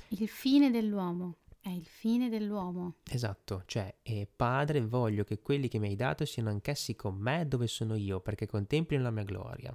Il 0.08 0.28
fine 0.28 0.70
dell'uomo. 0.70 1.38
È 1.58 1.70
il 1.70 1.86
fine 1.86 2.28
dell'uomo. 2.28 2.96
Esatto, 3.10 3.62
cioè, 3.64 3.96
e 4.02 4.28
Padre, 4.36 4.82
voglio 4.82 5.24
che 5.24 5.40
quelli 5.40 5.68
che 5.68 5.78
mi 5.78 5.88
hai 5.88 5.96
dato 5.96 6.26
siano 6.26 6.50
anch'essi 6.50 6.94
con 6.94 7.16
me 7.16 7.48
dove 7.48 7.68
sono 7.68 7.94
io, 7.94 8.20
perché 8.20 8.44
contemplino 8.46 9.02
la 9.02 9.10
mia 9.10 9.24
gloria, 9.24 9.74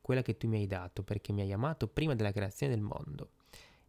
quella 0.00 0.22
che 0.22 0.38
tu 0.38 0.48
mi 0.48 0.56
hai 0.56 0.66
dato, 0.66 1.02
perché 1.02 1.34
mi 1.34 1.42
hai 1.42 1.52
amato 1.52 1.86
prima 1.86 2.14
della 2.14 2.32
creazione 2.32 2.74
del 2.74 2.82
mondo. 2.82 3.32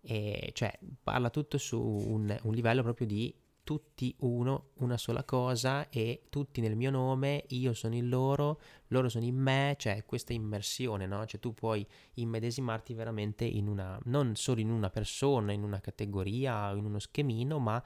E 0.02 0.52
cioè 0.54 0.78
parla 1.02 1.30
tutto 1.30 1.58
su 1.58 1.80
un, 1.80 2.36
un 2.42 2.54
livello 2.54 2.82
proprio 2.82 3.08
di 3.08 3.34
tutti 3.64 4.14
uno, 4.20 4.72
una 4.78 4.98
sola 4.98 5.24
cosa 5.24 5.88
e 5.90 6.24
tutti 6.30 6.62
nel 6.62 6.76
mio 6.76 6.90
nome, 6.90 7.46
io 7.50 7.74
sono 7.74 7.96
in 7.96 8.10
loro, 8.10 8.60
loro 8.88 9.08
sono 9.08 9.24
in 9.24 9.36
me, 9.36 9.76
cioè 9.78 10.04
questa 10.06 10.34
immersione, 10.34 11.06
no? 11.06 11.26
Cioè 11.26 11.40
tu 11.40 11.54
puoi 11.54 11.86
immedesimarti 12.16 12.94
veramente 12.94 13.46
in 13.46 13.68
una, 13.68 14.00
non 14.06 14.36
solo 14.36 14.60
in 14.60 14.72
una 14.72 14.90
persona, 14.90 15.52
in 15.52 15.64
una 15.64 15.80
categoria 15.80 16.72
in 16.72 16.86
uno 16.86 17.00
schemino, 17.00 17.60
ma 17.60 17.82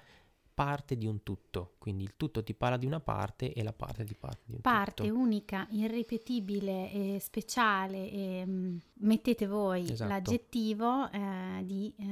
parte 0.55 0.97
di 0.97 1.05
un 1.05 1.21
tutto, 1.21 1.75
quindi 1.77 2.03
il 2.03 2.15
tutto 2.15 2.41
ti 2.43 2.53
parla 2.55 2.77
di 2.77 2.85
una 2.85 3.01
parte 3.01 3.51
e 3.53 3.62
la 3.62 3.74
parte 3.74 4.05
ti 4.05 4.15
parla 4.15 4.39
di 4.45 4.53
un 4.55 4.62
parte 4.62 5.03
tutto. 5.03 5.19
unica, 5.19 5.67
irripetibile 5.71 6.91
e 6.91 7.19
speciale, 7.19 8.09
e, 8.09 8.43
mm, 8.45 8.77
mettete 9.01 9.45
voi 9.47 9.83
Esatto. 9.91 10.09
l'aggettivo 10.09 11.12
eh, 11.12 11.62
di 11.65 11.93
eh, 11.97 12.03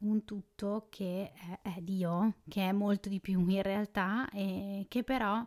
un 0.00 0.24
tutto 0.24 0.86
che 0.90 1.32
è, 1.32 1.58
è 1.62 1.80
Dio, 1.80 2.34
che 2.46 2.68
è 2.68 2.72
molto 2.72 3.08
di 3.08 3.18
più 3.18 3.48
in 3.48 3.62
realtà 3.62 4.28
e 4.30 4.84
che 4.88 5.02
però 5.02 5.42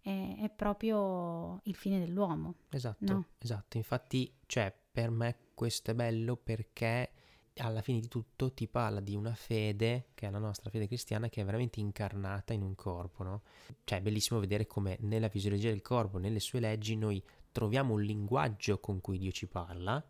è, 0.00 0.34
è 0.40 0.50
proprio 0.50 1.60
il 1.64 1.74
fine 1.76 2.00
dell'uomo. 2.00 2.56
Esatto, 2.70 3.12
No. 3.12 3.24
esatto. 3.38 3.76
Infatti, 3.76 4.30
cioè, 4.46 4.74
per 4.92 5.10
me 5.10 5.36
questo 5.54 5.92
è 5.92 5.94
bello 5.94 6.36
perché 6.36 7.12
alla 7.56 7.82
fine 7.82 8.00
di 8.00 8.08
tutto 8.08 8.52
ti 8.52 8.66
parla 8.66 9.00
di 9.00 9.14
una 9.14 9.34
fede, 9.34 10.08
che 10.14 10.26
è 10.26 10.30
la 10.30 10.38
nostra 10.38 10.70
fede 10.70 10.86
cristiana, 10.86 11.28
che 11.28 11.42
è 11.42 11.44
veramente 11.44 11.80
incarnata 11.80 12.52
in 12.52 12.62
un 12.62 12.74
corpo, 12.74 13.22
no? 13.22 13.42
Cioè, 13.84 13.98
è 13.98 14.02
bellissimo 14.02 14.40
vedere 14.40 14.66
come 14.66 14.96
nella 15.00 15.28
fisiologia 15.28 15.68
del 15.68 15.82
corpo, 15.82 16.18
nelle 16.18 16.40
sue 16.40 16.60
leggi, 16.60 16.96
noi 16.96 17.22
troviamo 17.50 17.94
un 17.94 18.02
linguaggio 18.02 18.80
con 18.80 19.00
cui 19.00 19.18
Dio 19.18 19.30
ci 19.30 19.46
parla, 19.46 20.02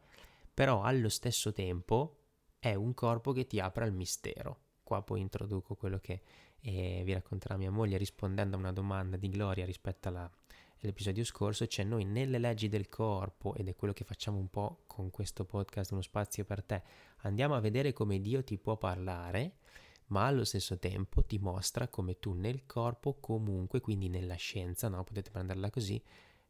però 0.54 0.82
allo 0.82 1.08
stesso 1.08 1.52
tempo 1.52 2.18
è 2.58 2.74
un 2.74 2.94
corpo 2.94 3.32
che 3.32 3.46
ti 3.46 3.58
apre 3.58 3.84
al 3.84 3.92
mistero. 3.92 4.60
Qua 4.84 5.02
poi 5.02 5.20
introduco 5.20 5.74
quello 5.74 5.98
che 5.98 6.22
eh, 6.60 7.02
vi 7.04 7.12
racconterà 7.12 7.56
mia 7.56 7.70
moglie 7.70 7.96
rispondendo 7.96 8.56
a 8.56 8.58
una 8.60 8.72
domanda 8.72 9.16
di 9.16 9.28
Gloria 9.28 9.64
rispetto 9.64 10.08
alla, 10.08 10.30
all'episodio 10.82 11.24
scorso, 11.24 11.66
cioè 11.66 11.84
noi 11.84 12.04
nelle 12.04 12.38
leggi 12.38 12.68
del 12.68 12.88
corpo, 12.88 13.54
ed 13.54 13.68
è 13.68 13.76
quello 13.76 13.92
che 13.92 14.04
facciamo 14.04 14.38
un 14.38 14.48
po' 14.48 14.82
con 14.86 15.10
questo 15.10 15.44
podcast, 15.44 15.92
uno 15.92 16.02
spazio 16.02 16.44
per 16.44 16.62
te, 16.62 16.82
andiamo 17.18 17.54
a 17.54 17.60
vedere 17.60 17.92
come 17.92 18.20
Dio 18.20 18.42
ti 18.42 18.58
può 18.58 18.76
parlare, 18.76 19.58
ma 20.08 20.26
allo 20.26 20.44
stesso 20.44 20.78
tempo 20.78 21.24
ti 21.24 21.38
mostra 21.38 21.88
come 21.88 22.18
tu 22.18 22.32
nel 22.32 22.66
corpo 22.66 23.14
comunque, 23.14 23.80
quindi 23.80 24.08
nella 24.08 24.34
scienza, 24.34 24.88
no? 24.88 25.04
potete 25.04 25.30
prenderla 25.30 25.70
così, 25.70 26.02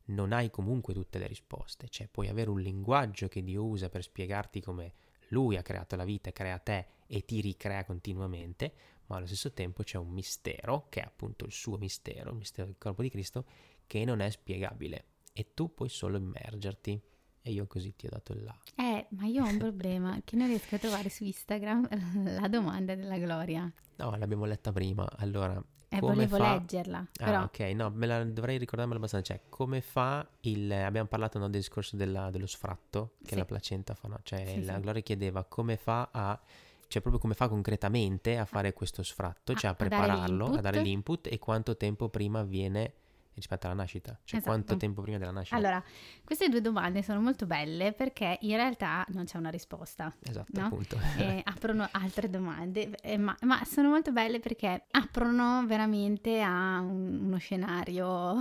non 0.07 0.33
hai 0.33 0.51
comunque 0.51 0.95
tutte 0.95 1.19
le 1.19 1.27
risposte, 1.27 1.89
cioè 1.89 2.09
puoi 2.09 2.29
avere 2.29 2.51
un 2.51 2.61
linguaggio 2.61 3.29
che 3.29 3.45
Dio 3.45 3.65
usa 3.65 3.89
per 3.89 4.03
spiegarti 4.03 4.61
come 4.61 4.95
Lui 5.29 5.57
ha 5.57 5.63
creato 5.63 5.95
la 5.95 6.05
vita, 6.05 6.33
crea 6.33 6.59
te 6.59 6.87
e 7.07 7.25
ti 7.25 7.41
ricrea 7.41 7.85
continuamente, 7.85 8.73
ma 9.07 9.17
allo 9.17 9.27
stesso 9.27 9.53
tempo 9.53 9.83
c'è 9.83 9.99
un 9.99 10.09
mistero, 10.09 10.87
che 10.89 11.01
è 11.01 11.05
appunto 11.05 11.45
il 11.45 11.53
suo 11.53 11.77
mistero, 11.77 12.31
il 12.31 12.37
mistero 12.37 12.67
del 12.67 12.79
corpo 12.79 13.03
di 13.03 13.11
Cristo, 13.11 13.45
che 13.93 14.07
non 14.07 14.21
è 14.21 14.31
spiegabile 14.31 15.05
e 15.35 15.53
tu 15.53 15.75
puoi 15.75 15.91
solo 15.91 16.17
immergerti. 16.17 16.99
E 17.45 17.51
io 17.51 17.67
così 17.67 17.95
ti 17.95 18.07
ho 18.07 18.09
dato 18.11 18.33
il 18.33 18.43
là. 18.45 18.57
Eh, 18.77 19.07
ma 19.11 19.27
io 19.27 19.45
ho 19.45 19.49
un 19.49 19.59
problema 19.59 20.19
che 20.25 20.35
non 20.37 20.47
riesco 20.47 20.77
a 20.77 20.79
trovare 20.79 21.11
su 21.11 21.25
Instagram 21.25 21.89
la 22.41 22.49
domanda 22.49 22.95
della 22.95 23.19
Gloria. 23.19 23.71
No, 23.97 24.17
l'abbiamo 24.17 24.47
letta 24.47 24.73
prima. 24.73 25.07
Allora, 25.19 25.63
E 25.91 25.99
come 25.99 26.15
volevo 26.15 26.37
fa... 26.37 26.55
leggerla, 26.55 26.99
Ah, 26.99 27.25
però 27.25 27.43
ok, 27.43 27.59
no, 27.75 27.91
me 27.91 28.07
la 28.07 28.25
dovrei 28.25 28.57
ricordarmela 28.57 28.97
abbastanza. 28.99 29.35
Cioè, 29.35 29.43
come 29.51 29.83
fa 29.83 30.27
il. 30.43 30.73
Abbiamo 30.73 31.09
parlato 31.09 31.39
no, 31.39 31.49
del 31.51 31.61
discorso 31.61 31.97
della- 31.97 32.31
dello 32.31 32.47
sfratto 32.47 33.17
che 33.23 33.31
Sì. 33.33 33.37
la 33.37 33.45
placenta 33.45 33.95
fa, 33.95 34.09
no? 34.09 34.21
Cioè, 34.23 34.47
Sì, 34.47 34.65
la 34.65 34.77
sì. 34.77 34.81
Gloria 34.81 35.03
chiedeva 35.03 35.45
come 35.45 35.77
fa 35.77 36.09
a. 36.13 36.41
Cioè, 36.87 37.01
proprio 37.03 37.21
come 37.21 37.35
fa 37.35 37.49
concretamente 37.49 38.39
a 38.39 38.45
fare 38.45 38.73
questo 38.73 39.03
sfratto, 39.03 39.53
cioè 39.55 39.71
a 39.73 39.75
prepararlo, 39.75 40.47
a 40.47 40.61
dare 40.61 40.81
l'input 40.81 41.27
e 41.27 41.39
quanto 41.39 41.77
tempo 41.77 42.09
prima 42.09 42.39
avviene 42.41 42.95
rispetto 43.35 43.67
alla 43.67 43.75
nascita. 43.77 44.19
Cioè, 44.25 44.39
Esatto. 44.41 44.43
quanto 44.55 44.77
tempo 44.77 45.03
prima 45.03 45.19
della 45.19 45.31
nascita. 45.31 45.57
Allora, 45.57 45.83
queste 46.25 46.49
due 46.49 46.61
domande 46.61 47.03
sono 47.03 47.21
molto 47.21 47.47
belle 47.47 47.93
perché 47.93 48.39
in 48.43 48.57
realtà 48.57 49.05
non 49.09 49.25
c'è 49.25 49.39
una 49.39 49.51
risposta. 49.51 50.15
Esatto, 50.21 50.61
no? 50.61 50.67
appunto. 50.67 50.99
E 51.19 51.41
aprono 51.45 51.89
altre 51.93 52.29
domande, 52.29 52.91
eh, 53.03 53.17
ma, 53.17 53.37
ma 53.43 53.65
sono 53.65 53.89
molto 53.89 54.13
belle 54.13 54.39
perché 54.41 54.85
aprono 54.91 55.65
veramente 55.67 56.41
a 56.43 56.81
un- 56.81 57.21
uno 57.25 57.39
scenario 57.39 58.37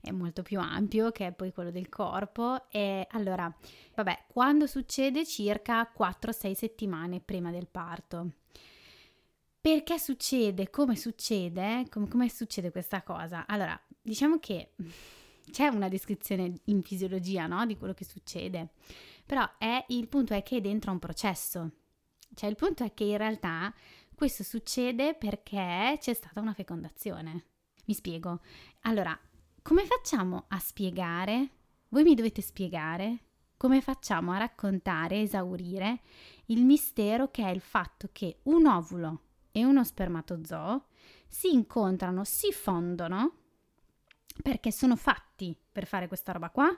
eh, 0.00 0.12
molto 0.12 0.42
più 0.42 0.60
ampio 0.60 1.10
che 1.10 1.26
è 1.28 1.32
poi 1.32 1.52
quello 1.52 1.70
del 1.70 1.88
corpo. 1.88 2.68
E 2.70 3.06
allora, 3.10 3.52
vabbè, 3.94 4.24
quando 4.28 4.66
succede 4.66 5.24
circa 5.26 5.90
4-6 5.96 6.52
settimane 6.54 7.20
prima 7.20 7.50
del 7.50 7.66
parto. 7.66 8.30
Perché 9.60 9.98
succede? 9.98 10.68
Come 10.68 10.94
succede? 10.94 11.86
Come, 11.88 12.06
come 12.06 12.28
succede 12.28 12.70
questa 12.70 13.02
cosa? 13.02 13.46
Allora, 13.46 13.78
diciamo 14.04 14.38
che 14.38 14.72
c'è 15.50 15.68
una 15.68 15.88
descrizione 15.88 16.60
in 16.64 16.82
fisiologia, 16.82 17.46
no? 17.46 17.64
Di 17.66 17.76
quello 17.76 17.94
che 17.94 18.04
succede. 18.04 18.72
Però 19.24 19.48
è, 19.58 19.84
il 19.88 20.08
punto 20.08 20.34
è 20.34 20.42
che 20.42 20.58
è 20.58 20.60
dentro 20.60 20.92
un 20.92 20.98
processo. 20.98 21.70
Cioè, 22.34 22.50
il 22.50 22.56
punto 22.56 22.84
è 22.84 22.92
che 22.92 23.04
in 23.04 23.16
realtà 23.16 23.72
questo 24.14 24.42
succede 24.42 25.14
perché 25.14 25.96
c'è 25.98 26.12
stata 26.12 26.40
una 26.40 26.52
fecondazione. 26.52 27.46
Mi 27.86 27.94
spiego. 27.94 28.40
Allora, 28.82 29.18
come 29.62 29.84
facciamo 29.86 30.44
a 30.48 30.58
spiegare? 30.58 31.48
Voi 31.88 32.02
mi 32.02 32.14
dovete 32.14 32.42
spiegare 32.42 33.18
come 33.56 33.80
facciamo 33.80 34.32
a 34.32 34.38
raccontare, 34.38 35.20
esaurire 35.20 36.00
il 36.46 36.64
mistero 36.64 37.30
che 37.30 37.44
è 37.44 37.50
il 37.50 37.60
fatto 37.60 38.10
che 38.12 38.40
un 38.44 38.66
ovulo 38.66 39.20
e 39.52 39.64
uno 39.64 39.84
spermatozoo 39.84 40.86
si 41.26 41.52
incontrano, 41.52 42.24
si 42.24 42.52
fondono 42.52 43.43
perché 44.42 44.72
sono 44.72 44.96
fatti 44.96 45.56
per 45.70 45.86
fare 45.86 46.08
questa 46.08 46.32
roba 46.32 46.50
qua, 46.50 46.68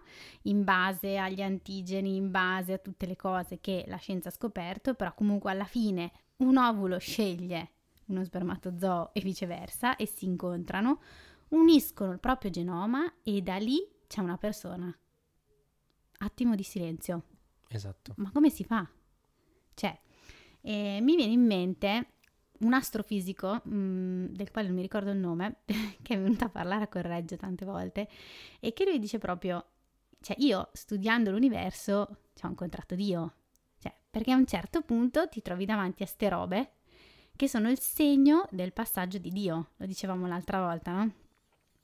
in 0.43 0.65
base 0.65 1.17
agli 1.17 1.43
antigeni, 1.43 2.17
in 2.17 2.31
base 2.31 2.75
a 2.75 2.79
tutte 2.79 3.07
le 3.07 3.17
cose 3.17 3.61
che 3.61 3.85
la 3.89 3.97
scienza 3.97 4.29
ha 4.29 4.33
scoperto, 4.33 4.95
però 4.95 5.15
comunque 5.15 5.51
alla 5.51 5.65
fine 5.65 6.13
un 6.39 6.57
ovulo 6.57 6.99
sceglie 6.99 7.71
uno 8.07 8.25
spermatozoo 8.25 9.13
e 9.13 9.21
viceversa 9.21 9.97
e 9.97 10.07
si 10.07 10.27
incontrano, 10.27 11.01
uniscono 11.49 12.13
il 12.13 12.21
proprio 12.21 12.51
genoma 12.51 13.21
e 13.23 13.41
da 13.43 13.57
lì 13.57 13.79
c'è 14.07 14.21
una 14.21 14.37
persona. 14.37 14.97
Attimo 16.19 16.55
di 16.55 16.63
silenzio. 16.63 17.25
Esatto. 17.69 18.15
Ma 18.17 18.31
come 18.31 18.51
si 18.51 18.65
fa? 18.65 18.89
Cioè, 19.75 20.01
eh, 20.63 21.01
mi 21.03 21.17
viene 21.17 21.33
in 21.33 21.45
mente 21.45 22.13
un 22.61 22.73
astrofisico, 22.73 23.63
mm, 23.69 24.27
del 24.27 24.51
quale 24.51 24.69
non 24.69 24.77
mi 24.77 24.83
ricordo 24.83 25.11
il 25.11 25.19
nome, 25.19 25.59
che 26.03 26.15
è 26.15 26.19
venuto 26.19 26.45
a 26.45 26.49
parlare 26.49 26.85
a 26.85 26.89
Correggio 26.89 27.37
tante 27.37 27.65
volte, 27.65 28.09
e 28.61 28.73
che 28.73 28.85
lui 28.85 28.99
dice 28.99 29.19
proprio, 29.19 29.65
cioè 30.21 30.37
io 30.39 30.71
studiando 30.73 31.31
l'universo 31.31 32.19
ci 32.35 32.45
ho 32.45 32.49
incontrato 32.49 32.95
Dio, 32.95 33.35
cioè, 33.79 33.95
perché 34.11 34.33
a 34.33 34.37
un 34.37 34.47
certo 34.47 34.83
punto 34.83 35.29
ti 35.29 35.43
trovi 35.43 35.65
davanti 35.65 36.03
a 36.03 36.07
ste 36.07 36.29
robe 36.29 36.71
che 37.37 37.49
sono 37.49 37.71
il 37.71 37.79
segno 37.79 38.47
del 38.51 38.73
passaggio 38.73 39.19
di 39.19 39.31
Dio, 39.31 39.73
lo 39.77 39.87
dicevamo 39.87 40.27
l'altra 40.27 40.61
volta, 40.61 40.93
no? 40.93 41.13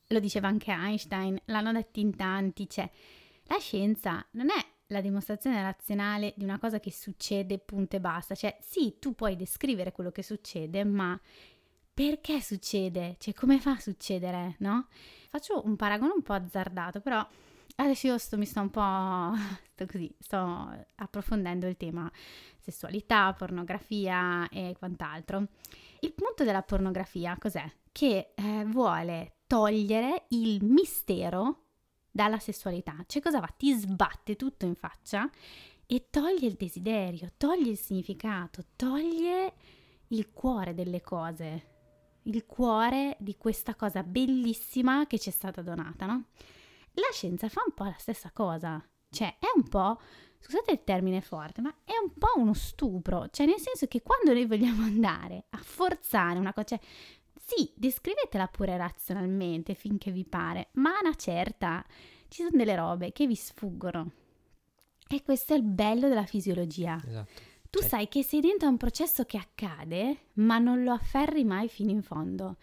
Lo 0.08 0.18
diceva 0.18 0.48
anche 0.48 0.72
Einstein, 0.72 1.38
l'hanno 1.46 1.72
detto 1.72 2.00
in 2.00 2.16
tanti, 2.16 2.68
cioè, 2.68 2.90
la 3.44 3.58
scienza 3.58 4.26
non 4.32 4.48
è 4.50 4.71
la 4.92 5.00
dimostrazione 5.00 5.60
razionale 5.60 6.32
di 6.36 6.44
una 6.44 6.58
cosa 6.58 6.78
che 6.78 6.92
succede, 6.92 7.58
punto 7.58 7.96
e 7.96 8.00
basta. 8.00 8.34
Cioè, 8.34 8.56
sì, 8.60 8.96
tu 9.00 9.14
puoi 9.14 9.34
descrivere 9.34 9.90
quello 9.90 10.12
che 10.12 10.22
succede, 10.22 10.84
ma 10.84 11.18
perché 11.92 12.40
succede? 12.40 13.16
Cioè, 13.18 13.34
come 13.34 13.58
fa 13.58 13.72
a 13.72 13.80
succedere, 13.80 14.56
no? 14.60 14.86
Faccio 15.28 15.64
un 15.64 15.76
paragone 15.76 16.12
un 16.14 16.22
po' 16.22 16.34
azzardato, 16.34 17.00
però 17.00 17.26
adesso 17.76 18.06
io 18.06 18.18
sto, 18.18 18.38
mi 18.38 18.46
sto 18.46 18.60
un 18.60 18.70
po' 18.70 19.32
sto 19.72 19.86
così, 19.86 20.14
sto 20.18 20.84
approfondendo 20.96 21.66
il 21.66 21.76
tema 21.76 22.10
sessualità, 22.58 23.32
pornografia 23.32 24.48
e 24.48 24.74
quant'altro. 24.78 25.46
Il 26.00 26.12
punto 26.12 26.44
della 26.44 26.62
pornografia 26.62 27.36
cos'è? 27.38 27.70
Che 27.90 28.32
eh, 28.34 28.64
vuole 28.66 29.38
togliere 29.46 30.24
il 30.28 30.64
mistero 30.64 31.61
dalla 32.12 32.38
sessualità. 32.38 32.96
Cioè 33.06 33.22
cosa 33.22 33.40
va? 33.40 33.48
Ti 33.56 33.72
sbatte 33.72 34.36
tutto 34.36 34.66
in 34.66 34.76
faccia 34.76 35.28
e 35.86 36.08
toglie 36.10 36.46
il 36.46 36.54
desiderio, 36.54 37.32
toglie 37.36 37.70
il 37.70 37.78
significato, 37.78 38.64
toglie 38.76 39.54
il 40.08 40.30
cuore 40.30 40.74
delle 40.74 41.00
cose, 41.00 41.66
il 42.24 42.46
cuore 42.46 43.16
di 43.18 43.36
questa 43.36 43.74
cosa 43.74 44.02
bellissima 44.02 45.06
che 45.06 45.18
ci 45.18 45.30
è 45.30 45.32
stata 45.32 45.62
donata, 45.62 46.06
no? 46.06 46.26
La 46.94 47.08
scienza 47.10 47.48
fa 47.48 47.62
un 47.66 47.72
po' 47.72 47.84
la 47.84 47.96
stessa 47.98 48.30
cosa, 48.32 48.82
cioè 49.08 49.38
è 49.38 49.46
un 49.56 49.66
po', 49.68 49.98
scusate 50.38 50.72
il 50.72 50.84
termine 50.84 51.22
forte, 51.22 51.62
ma 51.62 51.74
è 51.84 51.92
un 52.02 52.12
po' 52.12 52.32
uno 52.36 52.52
stupro, 52.52 53.28
cioè 53.30 53.46
nel 53.46 53.58
senso 53.58 53.86
che 53.86 54.02
quando 54.02 54.32
noi 54.32 54.46
vogliamo 54.46 54.82
andare 54.82 55.46
a 55.50 55.58
forzare 55.58 56.38
una 56.38 56.52
cosa, 56.52 56.76
cioè 56.76 56.80
sì, 57.56 57.72
descrivetela 57.74 58.46
pure 58.48 58.76
razionalmente 58.76 59.74
finché 59.74 60.10
vi 60.10 60.24
pare, 60.24 60.68
ma 60.74 60.90
a 60.96 61.00
una 61.02 61.14
certa 61.14 61.84
ci 62.28 62.42
sono 62.42 62.56
delle 62.56 62.76
robe 62.76 63.12
che 63.12 63.26
vi 63.26 63.34
sfuggono. 63.34 64.10
E 65.08 65.22
questo 65.22 65.52
è 65.52 65.56
il 65.56 65.62
bello 65.62 66.08
della 66.08 66.24
fisiologia. 66.24 67.00
Esatto. 67.06 67.30
Tu 67.68 67.80
Cioè- 67.80 67.88
sai 67.88 68.08
che 68.08 68.22
sei 68.22 68.40
dentro 68.40 68.68
a 68.68 68.70
un 68.70 68.76
processo 68.76 69.24
che 69.24 69.38
accade, 69.38 70.26
ma 70.34 70.58
non 70.58 70.82
lo 70.82 70.92
afferri 70.92 71.44
mai 71.44 71.68
fino 71.68 71.90
in 71.90 72.02
fondo. 72.02 72.56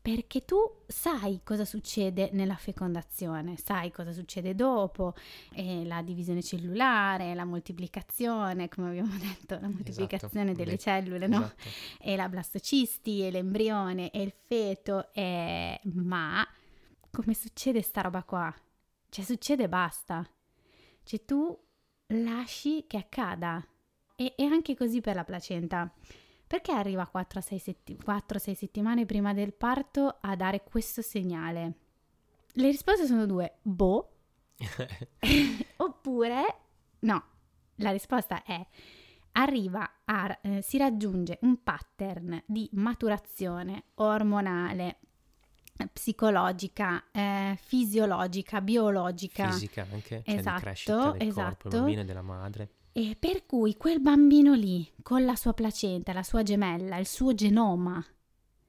Perché 0.00 0.44
tu 0.44 0.56
sai 0.86 1.40
cosa 1.44 1.64
succede 1.64 2.30
nella 2.32 2.56
fecondazione, 2.56 3.56
sai 3.56 3.90
cosa 3.90 4.12
succede 4.12 4.54
dopo, 4.54 5.14
eh, 5.52 5.84
la 5.84 6.02
divisione 6.02 6.42
cellulare, 6.42 7.34
la 7.34 7.44
moltiplicazione, 7.44 8.68
come 8.68 8.88
abbiamo 8.88 9.16
detto, 9.18 9.58
la 9.60 9.68
moltiplicazione 9.68 10.50
esatto, 10.50 10.58
delle 10.58 10.70
le, 10.72 10.78
cellule, 10.78 11.26
no? 11.26 11.38
Esatto. 11.38 11.68
E 12.00 12.16
la 12.16 12.28
blastocisti, 12.28 13.26
e 13.26 13.30
l'embrione, 13.30 14.10
e 14.10 14.22
il 14.22 14.32
feto, 14.46 15.12
e... 15.12 15.80
ma 15.82 16.46
come 17.10 17.34
succede 17.34 17.82
sta 17.82 18.02
roba 18.02 18.22
qua? 18.22 18.54
Cioè 19.08 19.24
succede 19.24 19.64
e 19.64 19.68
basta. 19.68 20.28
Cioè 21.02 21.24
tu 21.24 21.58
lasci 22.08 22.84
che 22.86 22.96
accada. 22.98 23.66
E, 24.14 24.34
e 24.36 24.44
anche 24.44 24.76
così 24.76 25.00
per 25.00 25.14
la 25.14 25.24
placenta. 25.24 25.92
Perché 26.48 26.72
arriva 26.72 27.08
4-6 27.12 27.58
setti- 27.58 27.98
settimane 28.54 29.04
prima 29.04 29.34
del 29.34 29.52
parto 29.52 30.16
a 30.20 30.34
dare 30.34 30.64
questo 30.64 31.02
segnale? 31.02 31.74
Le 32.54 32.70
risposte 32.70 33.06
sono 33.06 33.26
due, 33.26 33.58
boh, 33.60 34.12
oppure 35.76 36.60
no. 37.00 37.24
La 37.76 37.90
risposta 37.90 38.42
è 38.42 38.66
arriva 39.32 39.88
a, 40.06 40.38
eh, 40.42 40.62
si 40.62 40.78
raggiunge 40.78 41.38
un 41.42 41.62
pattern 41.62 42.42
di 42.46 42.68
maturazione 42.72 43.84
ormonale, 43.96 45.00
psicologica, 45.92 47.04
eh, 47.12 47.56
fisiologica, 47.60 48.62
biologica. 48.62 49.50
Fisica 49.50 49.86
anche, 49.92 50.22
esatto, 50.24 50.42
cioè 50.42 50.54
di 50.54 50.60
crescita 50.60 51.10
del 51.12 51.28
esatto. 51.28 51.44
corpo, 51.44 51.68
bambino 51.68 52.00
e 52.00 52.04
della 52.04 52.22
madre. 52.22 52.70
E 52.98 53.14
per 53.16 53.46
cui 53.46 53.76
quel 53.76 54.00
bambino 54.00 54.54
lì, 54.54 54.84
con 55.02 55.24
la 55.24 55.36
sua 55.36 55.54
placenta, 55.54 56.12
la 56.12 56.24
sua 56.24 56.42
gemella, 56.42 56.96
il 56.96 57.06
suo 57.06 57.32
genoma 57.32 58.04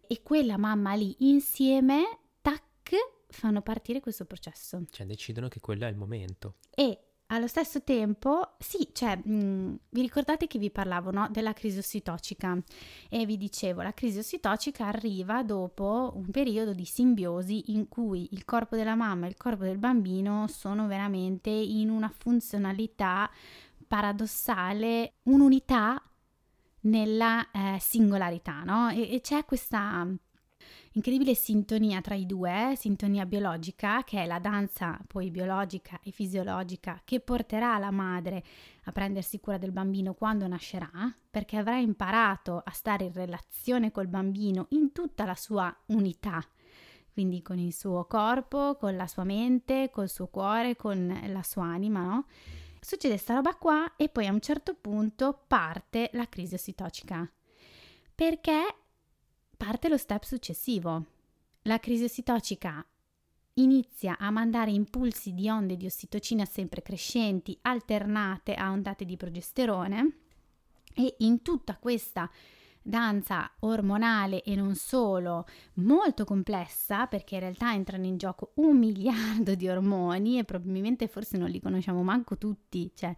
e 0.05 0.21
quella 0.21 0.55
mamma 0.55 0.93
lì 0.93 1.15
insieme, 1.21 2.19
tac, 2.39 2.91
fanno 3.27 3.63
partire 3.63 3.99
questo 3.99 4.25
processo. 4.25 4.83
Cioè 4.91 5.07
decidono 5.07 5.47
che 5.47 5.59
quello 5.59 5.85
è 5.85 5.89
il 5.89 5.95
momento. 5.95 6.57
E 6.69 7.05
allo 7.31 7.47
stesso 7.47 7.83
tempo, 7.83 8.55
sì, 8.59 8.89
cioè, 8.91 9.15
mh, 9.15 9.79
vi 9.89 10.01
ricordate 10.01 10.45
che 10.45 10.59
vi 10.59 10.69
parlavo 10.69 11.09
no, 11.09 11.27
della 11.31 11.53
crisi 11.53 11.79
ossitocica 11.79 12.55
e 13.09 13.25
vi 13.25 13.37
dicevo, 13.37 13.81
la 13.81 13.93
crisi 13.93 14.19
ossitocica 14.19 14.85
arriva 14.85 15.43
dopo 15.43 16.11
un 16.15 16.29
periodo 16.29 16.73
di 16.73 16.85
simbiosi 16.85 17.71
in 17.71 17.87
cui 17.87 18.29
il 18.31 18.45
corpo 18.45 18.75
della 18.75 18.95
mamma 18.95 19.25
e 19.25 19.29
il 19.29 19.37
corpo 19.37 19.63
del 19.63 19.77
bambino 19.79 20.47
sono 20.47 20.85
veramente 20.85 21.49
in 21.49 21.89
una 21.89 22.09
funzionalità 22.15 23.29
paradossale 23.89 25.15
un'unità 25.23 25.99
nella 26.81 27.49
eh, 27.51 27.77
singolarità, 27.79 28.61
no? 28.63 28.89
E, 28.89 29.15
e, 29.15 29.19
c'è 29.19 29.43
questa 29.45 30.07
incredibile 30.91 31.33
sintonia 31.33 31.99
tra 31.99 32.13
i 32.13 32.27
due, 32.27 32.71
eh? 32.71 32.75
sintonia 32.75 33.25
biologica, 33.25 34.03
che 34.03 34.21
è 34.21 34.27
la 34.27 34.37
danza 34.37 34.99
poi 35.07 35.31
biologica 35.31 35.99
e 36.03 36.11
fisiologica 36.11 37.01
che 37.03 37.19
porterà 37.19 37.79
la 37.79 37.89
madre 37.89 38.43
a 38.83 38.91
prendersi 38.91 39.39
cura 39.39 39.57
del 39.57 39.71
bambino 39.71 40.13
quando 40.13 40.47
nascerà, 40.47 40.91
perché 41.29 41.57
avrà 41.57 41.77
imparato 41.77 42.61
a 42.63 42.71
stare 42.71 43.05
in 43.05 43.13
relazione 43.13 43.91
col 43.91 44.07
bambino 44.07 44.67
in 44.69 44.91
tutta 44.91 45.25
la 45.25 45.35
sua 45.35 45.75
unità 45.87 46.45
quindi 47.11 47.41
con 47.41 47.59
il 47.59 47.73
suo 47.73 48.05
corpo, 48.05 48.77
con 48.79 48.95
la 48.95 49.05
sua 49.05 49.25
mente, 49.25 49.89
col 49.91 50.07
suo 50.07 50.27
cuore, 50.27 50.77
con 50.77 51.19
la 51.27 51.43
sua 51.43 51.65
anima, 51.65 52.01
no? 52.01 52.25
Succede 52.89 53.17
sta 53.17 53.35
roba 53.35 53.53
qua 53.53 53.95
e 53.97 54.09
poi 54.09 54.25
a 54.25 54.31
un 54.31 54.39
certo 54.39 54.73
punto 54.73 55.43
parte 55.45 56.09
la 56.13 56.27
crisi 56.27 56.55
ossitocica. 56.55 57.31
Perché 58.15 58.75
parte 59.55 59.89
lo 59.89 59.95
step 59.95 60.23
successivo. 60.23 61.05
La 61.61 61.77
crisi 61.77 62.05
ossitocica 62.05 62.83
inizia 63.53 64.17
a 64.17 64.31
mandare 64.31 64.71
impulsi 64.71 65.35
di 65.35 65.47
onde 65.47 65.77
di 65.77 65.85
ossitocina 65.85 66.45
sempre 66.45 66.81
crescenti, 66.81 67.55
alternate 67.61 68.55
a 68.55 68.71
ondate 68.71 69.05
di 69.05 69.17
progesterone 69.17 70.17
e 70.95 71.13
in 71.19 71.43
tutta 71.43 71.77
questa 71.77 72.27
danza 72.89 73.49
ormonale 73.59 74.43
e 74.43 74.55
non 74.55 74.75
solo, 74.75 75.45
molto 75.75 76.25
complessa 76.25 77.07
perché 77.07 77.35
in 77.35 77.41
realtà 77.41 77.73
entrano 77.73 78.05
in 78.05 78.17
gioco 78.17 78.51
un 78.55 78.77
miliardo 78.77 79.55
di 79.55 79.69
ormoni 79.69 80.39
e 80.39 80.43
probabilmente 80.43 81.07
forse 81.07 81.37
non 81.37 81.49
li 81.49 81.61
conosciamo 81.61 82.03
manco 82.03 82.37
tutti, 82.37 82.91
cioè 82.93 83.13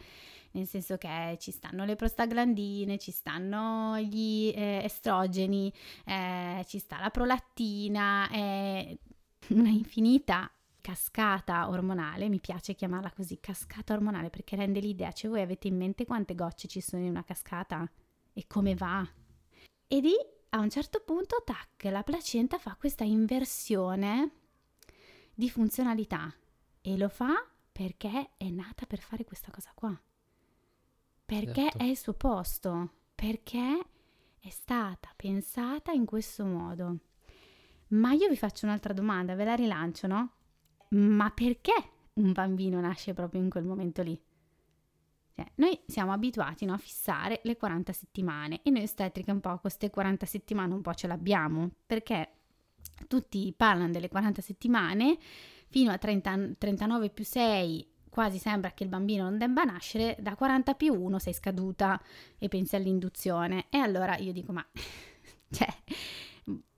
nel 0.51 0.67
senso 0.67 0.97
che 0.97 1.37
ci 1.39 1.51
stanno 1.51 1.85
le 1.85 1.95
prostaglandine, 1.95 2.97
ci 2.97 3.11
stanno 3.11 3.97
gli 3.99 4.51
eh, 4.53 4.81
estrogeni, 4.83 5.71
eh, 6.05 6.63
ci 6.67 6.77
sta 6.77 6.99
la 6.99 7.09
prolattina, 7.09 8.29
eh, 8.29 8.99
una 9.49 9.69
infinita 9.69 10.51
cascata 10.81 11.69
ormonale, 11.69 12.27
mi 12.27 12.39
piace 12.39 12.73
chiamarla 12.73 13.11
così, 13.11 13.39
cascata 13.39 13.93
ormonale 13.93 14.29
perché 14.29 14.55
rende 14.55 14.79
l'idea, 14.79 15.11
cioè 15.11 15.29
voi 15.29 15.41
avete 15.41 15.67
in 15.67 15.77
mente 15.77 16.05
quante 16.05 16.35
gocce 16.35 16.67
ci 16.67 16.81
sono 16.81 17.03
in 17.03 17.09
una 17.09 17.23
cascata 17.23 17.89
e 18.33 18.45
come 18.47 18.75
va? 18.75 19.07
E 19.93 19.99
lì 19.99 20.15
a 20.51 20.59
un 20.59 20.69
certo 20.69 21.01
punto, 21.01 21.43
tac, 21.43 21.83
la 21.91 22.01
placenta 22.01 22.57
fa 22.57 22.77
questa 22.79 23.03
inversione 23.03 24.31
di 25.33 25.49
funzionalità 25.49 26.33
e 26.79 26.97
lo 26.97 27.09
fa 27.09 27.45
perché 27.69 28.29
è 28.37 28.47
nata 28.47 28.85
per 28.85 28.99
fare 28.99 29.25
questa 29.25 29.51
cosa 29.51 29.69
qua. 29.75 30.01
Perché 31.25 31.63
certo. 31.63 31.77
è 31.79 31.83
il 31.83 31.97
suo 31.97 32.13
posto, 32.13 32.89
perché 33.13 33.85
è 34.39 34.49
stata 34.49 35.11
pensata 35.13 35.91
in 35.91 36.05
questo 36.05 36.45
modo. 36.45 36.99
Ma 37.87 38.13
io 38.13 38.29
vi 38.29 38.37
faccio 38.37 38.65
un'altra 38.65 38.93
domanda, 38.93 39.35
ve 39.35 39.43
la 39.43 39.55
rilancio, 39.55 40.07
no? 40.07 40.31
Ma 40.91 41.29
perché 41.31 41.73
un 42.13 42.31
bambino 42.31 42.79
nasce 42.79 43.13
proprio 43.13 43.41
in 43.41 43.49
quel 43.49 43.65
momento 43.65 44.03
lì? 44.03 44.17
Cioè, 45.35 45.45
noi 45.55 45.79
siamo 45.87 46.11
abituati 46.11 46.65
no, 46.65 46.73
a 46.73 46.77
fissare 46.77 47.39
le 47.43 47.55
40 47.55 47.93
settimane 47.93 48.61
e 48.63 48.69
noi 48.69 48.83
ostetriche 48.83 49.31
un 49.31 49.39
po' 49.39 49.57
queste 49.59 49.89
40 49.89 50.25
settimane 50.25 50.73
un 50.73 50.81
po' 50.81 50.93
ce 50.93 51.07
l'abbiamo 51.07 51.69
perché 51.85 52.29
tutti 53.07 53.53
parlano 53.55 53.91
delle 53.91 54.09
40 54.09 54.41
settimane 54.41 55.17
fino 55.69 55.91
a 55.91 55.97
30, 55.97 56.55
39 56.57 57.09
più 57.09 57.23
6 57.23 57.91
quasi 58.11 58.39
sembra 58.39 58.71
che 58.71 58.83
il 58.83 58.89
bambino 58.89 59.23
non 59.23 59.37
debba 59.37 59.63
nascere, 59.63 60.17
da 60.19 60.35
40 60.35 60.73
più 60.73 60.93
1 60.93 61.17
sei 61.17 61.33
scaduta 61.33 61.99
e 62.37 62.49
pensi 62.49 62.75
all'induzione. 62.75 63.67
E 63.69 63.77
allora 63.77 64.17
io 64.17 64.33
dico, 64.33 64.51
ma 64.51 64.63
cioè, 65.49 65.67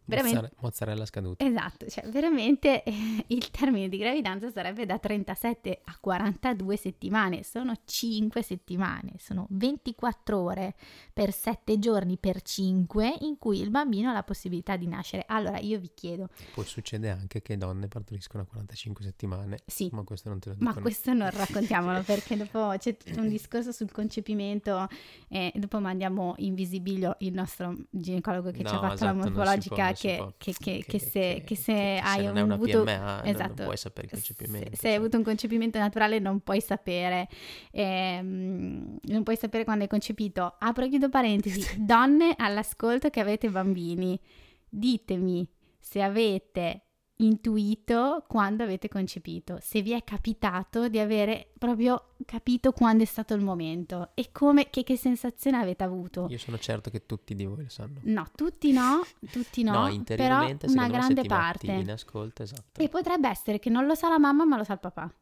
Veramente... 0.06 0.52
Mozzarella 0.60 1.06
scaduta. 1.06 1.46
Esatto, 1.46 1.88
cioè 1.88 2.08
veramente 2.10 2.84
eh, 2.84 3.24
il 3.28 3.50
termine 3.52 3.88
di 3.88 3.98
gravidanza 3.98 4.52
sarebbe 4.52 4.86
da 4.86 5.00
37 5.00 5.82
a 5.86 5.98
42 6.00 6.78
settimane, 6.78 7.44
sono 7.44 7.74
5 7.84 8.42
settimane, 8.42 9.14
sono 9.18 9.48
24 9.50 10.40
ore 10.40 10.76
per 11.14 11.32
7 11.32 11.80
giorni 11.80 12.18
per 12.18 12.42
5 12.42 13.18
in 13.22 13.38
cui 13.38 13.62
il 13.62 13.70
bambino 13.70 14.10
ha 14.10 14.14
la 14.14 14.24
possibilità 14.24 14.76
di 14.76 14.88
nascere. 14.88 15.24
Allora 15.28 15.60
io 15.60 15.80
vi 15.80 15.92
chiedo... 15.94 16.30
Poi 16.54 16.66
succede 16.66 17.10
anche 17.10 17.42
che 17.42 17.58
donne 17.58 17.88
partoriscono 17.88 18.44
a 18.44 18.46
45 18.46 19.04
settimane. 19.04 19.60
Sì. 19.66 19.90
Ma 19.92 20.04
questo 20.04 20.30
non 20.30 20.40
te 20.40 20.50
lo 20.50 20.56
dico. 20.56 20.66
Ma 20.66 20.76
questo 20.76 21.14
non 21.14 21.30
raccontiamolo 21.32 22.02
perché 22.04 22.36
dopo 22.36 22.74
c'è 22.78 22.96
un 23.18 23.28
discorso 23.30 23.72
sul 23.72 23.92
concepimento 23.92 24.88
e 25.30 25.52
dopo 25.56 25.80
mandiamo 25.80 26.34
in 26.38 26.54
visibilio 26.54 27.16
il 27.20 27.34
nostro 27.34 27.76
ginecologo 27.90 28.52
che 28.52 28.64
no, 28.64 28.70
ci 28.70 28.76
ha 28.76 28.80
fatto 28.80 28.94
esatto, 28.94 29.06
la 29.06 29.14
morfologica 29.14 29.94
che, 30.04 30.34
che, 30.38 30.54
che, 30.60 30.84
che, 30.86 31.00
se, 31.00 31.44
che 31.46 31.56
se 31.56 32.00
hai 32.04 32.28
un, 32.28 32.52
avuto 32.52 32.84
PMA, 32.84 33.24
esatto, 33.24 33.54
non 33.56 33.66
puoi 33.66 33.78
sapere 33.78 34.08
il 34.08 34.14
concepimento. 34.14 34.70
Se, 34.72 34.76
se 34.76 34.88
hai 34.90 34.96
avuto 34.96 35.18
un 35.18 35.24
concepimento 35.24 35.80
naturale 35.80 36.20
non 36.20 36.42
puoi 36.42 36.60
sapere, 36.60 37.30
ehm, 37.72 38.98
non 39.02 39.24
puoi 39.24 39.38
sapere 39.38 39.64
quando 39.64 39.84
hai 39.84 39.90
concepito. 39.90 40.56
Apro 40.60 40.84
e 40.84 40.90
chiudo 40.90 41.10
parentesi, 41.10 41.64
donne 41.82 42.34
all'ascolto 42.38 43.10
che 43.10 43.22
avete 43.22 43.50
bambini, 43.50 44.20
ditemi 44.68 45.48
se 45.80 46.02
avete 46.02 46.82
intuito 47.24 48.24
quando 48.28 48.64
avete 48.64 48.88
concepito, 48.88 49.58
se 49.62 49.82
vi 49.82 49.92
è 49.92 50.04
capitato 50.04 50.88
di 50.88 51.00
avere 51.00 51.52
proprio 51.58 52.14
capito 52.26 52.72
quando 52.72 53.04
è 53.04 53.06
stato 53.06 53.34
il 53.34 53.42
momento 53.42 54.12
e 54.14 54.32
come, 54.32 54.70
che, 54.70 54.84
che 54.84 54.96
sensazione 54.96 55.58
avete 55.58 55.84
avuto. 55.84 56.28
Io 56.30 56.38
sono 56.38 56.58
certo 56.58 56.90
che 56.90 57.06
tutti 57.06 57.36
di 57.36 57.46
voi 57.46 57.64
lo 57.64 57.70
sanno. 57.70 58.00
No, 58.04 58.28
tutti 58.36 58.72
no, 58.72 59.06
tutti 59.32 59.64
no, 59.64 59.88
no 59.88 60.04
però 60.04 60.48
una 60.68 60.88
grande 60.88 61.24
parte. 61.24 61.72
in 61.72 61.92
ascolto, 61.92 62.44
esatto. 62.44 62.82
E 62.82 62.90
potrebbe 62.90 63.30
essere 63.30 63.60
che 63.60 63.70
non 63.70 63.86
lo 63.86 63.96
sa 63.96 64.10
la 64.10 64.20
mamma 64.20 64.46
ma 64.46 64.58
lo 64.58 64.64
sa 64.64 64.74
il 64.74 64.80
papà. 64.80 65.14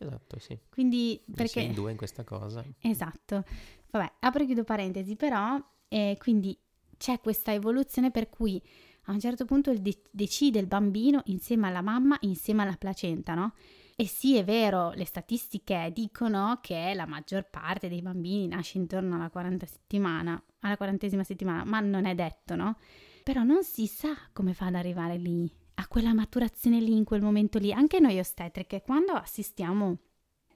Esatto, 0.00 0.38
sì. 0.38 0.58
Quindi 0.70 1.20
perché... 1.26 1.48
Sei 1.48 1.66
in 1.66 1.74
due 1.74 1.90
in 1.90 1.96
questa 1.96 2.24
cosa. 2.24 2.64
Esatto. 2.80 3.44
Vabbè, 3.90 4.12
apro 4.20 4.42
e 4.42 4.46
chiudo 4.46 4.64
parentesi, 4.64 5.16
però, 5.16 5.60
eh, 5.88 6.16
quindi 6.18 6.56
c'è 6.96 7.20
questa 7.20 7.52
evoluzione 7.52 8.10
per 8.10 8.28
cui 8.28 8.62
a 9.08 9.12
un 9.12 9.20
certo 9.20 9.44
punto 9.44 9.72
de- 9.74 10.02
decide 10.10 10.58
il 10.58 10.66
bambino 10.66 11.22
insieme 11.26 11.66
alla 11.66 11.82
mamma, 11.82 12.16
insieme 12.20 12.62
alla 12.62 12.76
placenta, 12.76 13.34
no? 13.34 13.54
E 13.96 14.06
sì, 14.06 14.36
è 14.36 14.44
vero, 14.44 14.92
le 14.92 15.04
statistiche 15.04 15.90
dicono 15.92 16.58
che 16.62 16.92
la 16.94 17.06
maggior 17.06 17.48
parte 17.50 17.88
dei 17.88 18.00
bambini 18.00 18.46
nasce 18.46 18.78
intorno 18.78 19.16
alla 19.16 19.30
40 19.30 19.66
settimana, 19.66 20.40
alla 20.60 20.76
quarantesima 20.76 21.24
settimana, 21.24 21.64
ma 21.64 21.80
non 21.80 22.04
è 22.04 22.14
detto, 22.14 22.54
no? 22.54 22.76
Però 23.24 23.42
non 23.42 23.64
si 23.64 23.86
sa 23.86 24.14
come 24.32 24.54
fa 24.54 24.66
ad 24.66 24.74
arrivare 24.76 25.16
lì. 25.16 25.50
a 25.80 25.86
quella 25.86 26.12
maturazione 26.12 26.80
lì, 26.80 26.96
in 26.96 27.04
quel 27.04 27.22
momento 27.22 27.58
lì. 27.58 27.72
Anche 27.72 28.00
noi 28.00 28.18
ostetriche, 28.18 28.82
quando 28.82 29.12
assistiamo 29.12 29.96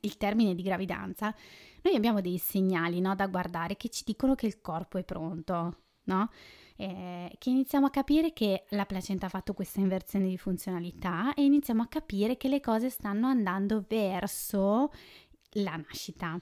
il 0.01 0.17
termine 0.17 0.55
di 0.55 0.63
gravidanza, 0.63 1.33
noi 1.83 1.95
abbiamo 1.95 2.21
dei 2.21 2.39
segnali 2.39 3.01
no, 3.01 3.15
da 3.15 3.29
guardare 3.29 3.77
che 3.77 3.89
ci 3.89 4.03
dicono 4.05 4.35
che 4.35 4.47
il 4.47 4.61
corpo 4.61 4.99
è 4.99 5.05
pronto, 5.05 5.77
no? 6.05 6.29
Eh, 6.83 7.37
che 7.39 7.51
iniziamo 7.51 7.87
a 7.87 7.91
capire 7.91 8.33
che 8.33 8.65
la 8.71 8.85
placenta 8.87 9.27
ha 9.27 9.29
fatto 9.29 9.55
questa 9.55 9.79
inversione 9.79 10.27
di 10.27 10.37
funzionalità 10.37 11.33
e 11.35 11.45
iniziamo 11.45 11.81
a 11.81 11.87
capire 11.87 12.37
che 12.37 12.49
le 12.49 12.59
cose 12.59 12.91
stanno 12.91 13.29
andando 13.29 13.85
verso 13.87 14.91
la 15.51 15.77
nascita. 15.77 16.37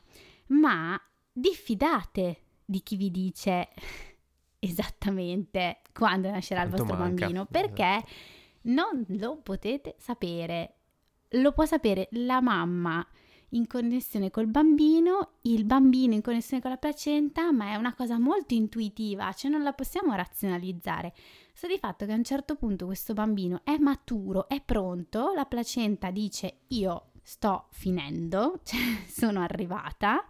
Ma 0.47 0.99
diffidate 1.31 2.41
di 2.65 2.83
chi 2.83 2.97
vi 2.97 3.11
dice 3.11 3.69
esattamente 4.59 5.83
quando 5.93 6.31
nascerà 6.31 6.63
Quanto 6.63 6.77
il 6.85 6.89
vostro 6.89 7.05
manca. 7.05 7.21
bambino, 7.27 7.45
perché 7.51 8.03
non 8.63 9.05
lo 9.09 9.43
potete 9.43 9.97
sapere. 9.99 10.77
Lo 11.35 11.53
può 11.53 11.67
sapere 11.67 12.09
la 12.13 12.41
mamma 12.41 13.07
in 13.51 13.67
connessione 13.67 14.31
col 14.31 14.47
bambino, 14.47 15.39
il 15.43 15.65
bambino 15.65 16.15
in 16.15 16.23
connessione 16.23 16.63
con 16.63 16.71
la 16.71 16.77
placenta, 16.77 17.51
ma 17.53 17.73
è 17.73 17.77
una 17.77 17.95
cosa 17.95 18.19
molto 18.19 18.55
intuitiva, 18.55 19.33
cioè 19.33 19.51
non 19.51 19.63
la 19.63 19.73
possiamo 19.73 20.15
razionalizzare. 20.15 21.15
Sta 21.53 21.67
di 21.67 21.79
fatto 21.79 22.07
che 22.07 22.13
a 22.13 22.17
un 22.17 22.25
certo 22.25 22.57
punto 22.57 22.87
questo 22.87 23.13
bambino 23.13 23.63
è 23.65 23.77
maturo, 23.79 24.49
è 24.49 24.61
pronto, 24.61 25.33
la 25.35 25.45
placenta 25.45 26.11
dice 26.11 26.61
io 26.69 27.11
sto 27.23 27.67
finendo, 27.71 28.61
cioè 28.65 28.81
sono 29.07 29.41
arrivata 29.41 30.25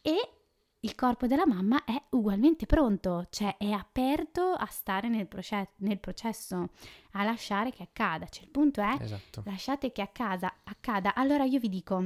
e 0.00 0.32
il 0.80 0.94
corpo 0.94 1.26
della 1.26 1.46
mamma 1.46 1.82
è 1.84 2.00
ugualmente 2.10 2.66
pronto, 2.66 3.26
cioè 3.30 3.56
è 3.56 3.70
aperto 3.70 4.52
a 4.52 4.66
stare 4.66 5.08
nel, 5.08 5.26
proce- 5.26 5.70
nel 5.78 5.98
processo, 5.98 6.70
a 7.12 7.24
lasciare 7.24 7.72
che 7.72 7.82
accada. 7.82 8.28
Cioè 8.28 8.44
il 8.44 8.50
punto 8.50 8.80
è 8.80 8.96
esatto. 9.00 9.42
lasciate 9.44 9.90
che 9.90 10.02
accada, 10.02 10.54
accada. 10.62 11.14
Allora 11.14 11.42
io 11.44 11.58
vi 11.58 11.68
dico, 11.68 12.04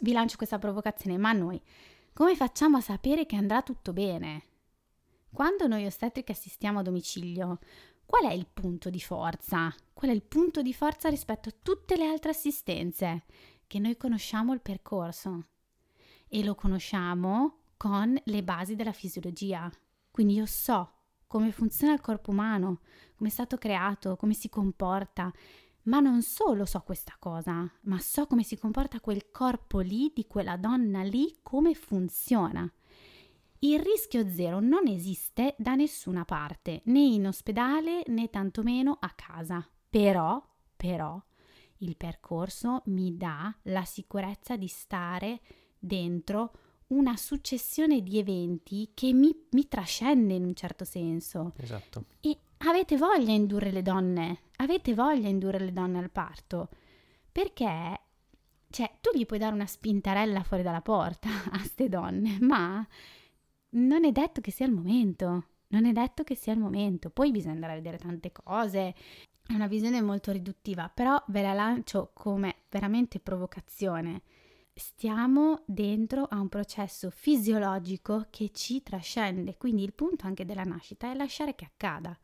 vi 0.00 0.12
lancio 0.12 0.36
questa 0.36 0.58
provocazione, 0.58 1.16
ma 1.18 1.32
noi 1.32 1.60
come 2.14 2.36
facciamo 2.36 2.76
a 2.76 2.82
sapere 2.82 3.24
che 3.24 3.36
andrà 3.36 3.62
tutto 3.62 3.92
bene? 3.92 4.42
Quando 5.32 5.66
noi 5.66 5.86
ostetriche 5.86 6.32
assistiamo 6.32 6.80
a 6.80 6.82
domicilio, 6.82 7.58
qual 8.04 8.30
è 8.30 8.34
il 8.34 8.46
punto 8.52 8.90
di 8.90 9.00
forza? 9.00 9.74
Qual 9.94 10.10
è 10.10 10.14
il 10.14 10.22
punto 10.22 10.60
di 10.60 10.74
forza 10.74 11.08
rispetto 11.08 11.48
a 11.48 11.54
tutte 11.62 11.96
le 11.96 12.06
altre 12.06 12.30
assistenze? 12.30 13.24
Che 13.66 13.78
noi 13.78 13.96
conosciamo 13.96 14.52
il 14.52 14.60
percorso 14.60 15.46
e 16.28 16.44
lo 16.44 16.54
conosciamo 16.54 17.60
con 17.78 18.14
le 18.22 18.42
basi 18.42 18.76
della 18.76 18.92
fisiologia. 18.92 19.70
Quindi 20.10 20.34
io 20.34 20.46
so 20.46 20.92
come 21.26 21.50
funziona 21.50 21.94
il 21.94 22.02
corpo 22.02 22.30
umano, 22.30 22.80
come 23.16 23.30
è 23.30 23.32
stato 23.32 23.56
creato, 23.56 24.16
come 24.16 24.34
si 24.34 24.50
comporta 24.50 25.32
ma 25.84 26.00
non 26.00 26.22
solo 26.22 26.64
so 26.64 26.80
questa 26.80 27.16
cosa, 27.18 27.70
ma 27.82 27.98
so 27.98 28.26
come 28.26 28.42
si 28.42 28.56
comporta 28.56 29.00
quel 29.00 29.30
corpo 29.30 29.80
lì, 29.80 30.12
di 30.14 30.26
quella 30.26 30.56
donna 30.56 31.02
lì, 31.02 31.38
come 31.42 31.74
funziona. 31.74 32.70
Il 33.60 33.78
rischio 33.78 34.28
zero 34.28 34.60
non 34.60 34.88
esiste 34.88 35.54
da 35.56 35.74
nessuna 35.74 36.24
parte, 36.24 36.82
né 36.86 37.00
in 37.00 37.26
ospedale 37.26 38.02
né 38.06 38.28
tantomeno 38.28 38.96
a 39.00 39.10
casa. 39.10 39.66
Però, 39.88 40.42
però, 40.74 41.22
il 41.78 41.96
percorso 41.96 42.82
mi 42.86 43.16
dà 43.16 43.54
la 43.62 43.84
sicurezza 43.84 44.56
di 44.56 44.66
stare 44.66 45.40
dentro 45.78 46.52
una 46.88 47.16
successione 47.16 48.02
di 48.02 48.18
eventi 48.18 48.90
che 48.94 49.12
mi, 49.12 49.34
mi 49.50 49.66
trascende 49.68 50.34
in 50.34 50.44
un 50.44 50.54
certo 50.54 50.84
senso. 50.84 51.52
Esatto. 51.56 52.06
E 52.20 52.38
avete 52.64 52.96
voglia 52.96 53.24
di 53.24 53.34
indurre 53.34 53.70
le 53.70 53.82
donne, 53.82 54.40
avete 54.56 54.94
voglia 54.94 55.22
di 55.22 55.30
indurre 55.30 55.58
le 55.58 55.72
donne 55.72 55.98
al 55.98 56.10
parto, 56.10 56.68
perché, 57.30 58.00
cioè, 58.70 58.98
tu 59.00 59.16
gli 59.16 59.26
puoi 59.26 59.38
dare 59.38 59.54
una 59.54 59.66
spintarella 59.66 60.42
fuori 60.42 60.62
dalla 60.62 60.82
porta 60.82 61.28
a 61.52 61.58
ste 61.58 61.88
donne, 61.88 62.38
ma 62.40 62.86
non 63.70 64.04
è 64.04 64.12
detto 64.12 64.40
che 64.40 64.50
sia 64.50 64.66
il 64.66 64.72
momento, 64.72 65.46
non 65.68 65.86
è 65.86 65.92
detto 65.92 66.22
che 66.22 66.34
sia 66.34 66.52
il 66.52 66.58
momento, 66.58 67.10
poi 67.10 67.30
bisogna 67.30 67.54
andare 67.54 67.72
a 67.72 67.76
vedere 67.76 67.98
tante 67.98 68.30
cose, 68.32 68.94
è 69.44 69.54
una 69.54 69.66
visione 69.66 70.00
molto 70.00 70.30
riduttiva, 70.30 70.90
però 70.92 71.22
ve 71.28 71.42
la 71.42 71.52
lancio 71.52 72.10
come 72.14 72.56
veramente 72.70 73.18
provocazione. 73.18 74.22
Stiamo 74.74 75.62
dentro 75.66 76.24
a 76.24 76.40
un 76.40 76.48
processo 76.48 77.10
fisiologico 77.10 78.26
che 78.30 78.50
ci 78.52 78.82
trascende, 78.82 79.56
quindi 79.58 79.82
il 79.82 79.92
punto 79.92 80.26
anche 80.26 80.46
della 80.46 80.62
nascita 80.62 81.10
è 81.10 81.14
lasciare 81.14 81.54
che 81.54 81.66
accada. 81.66 82.18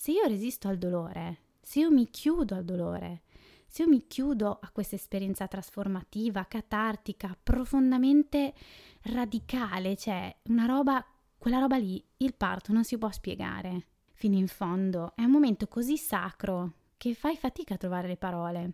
Se 0.00 0.12
io 0.12 0.24
resisto 0.24 0.66
al 0.66 0.78
dolore, 0.78 1.40
se 1.60 1.80
io 1.80 1.90
mi 1.90 2.08
chiudo 2.08 2.54
al 2.54 2.64
dolore, 2.64 3.24
se 3.66 3.82
io 3.82 3.88
mi 3.90 4.06
chiudo 4.06 4.58
a 4.58 4.70
questa 4.70 4.94
esperienza 4.94 5.46
trasformativa, 5.46 6.46
catartica, 6.46 7.36
profondamente 7.42 8.54
radicale, 9.02 9.98
cioè 9.98 10.34
una 10.44 10.64
roba, 10.64 11.04
quella 11.36 11.58
roba 11.58 11.76
lì, 11.76 12.02
il 12.16 12.32
parto 12.32 12.72
non 12.72 12.82
si 12.82 12.96
può 12.96 13.10
spiegare 13.10 13.88
fino 14.14 14.38
in 14.38 14.48
fondo. 14.48 15.12
È 15.14 15.22
un 15.22 15.32
momento 15.32 15.68
così 15.68 15.98
sacro 15.98 16.72
che 16.96 17.12
fai 17.12 17.36
fatica 17.36 17.74
a 17.74 17.76
trovare 17.76 18.08
le 18.08 18.16
parole. 18.16 18.72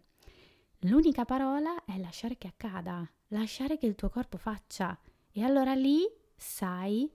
L'unica 0.83 1.25
parola 1.25 1.85
è 1.85 1.99
lasciare 1.99 2.39
che 2.39 2.47
accada, 2.47 3.05
lasciare 3.31 3.79
che 3.79 3.87
il 3.87 3.97
tuo 3.97 4.11
corpo 4.11 4.39
faccia. 4.39 4.97
E 5.33 5.43
allora 5.43 5.75
lì 5.75 6.09
sai 6.37 7.11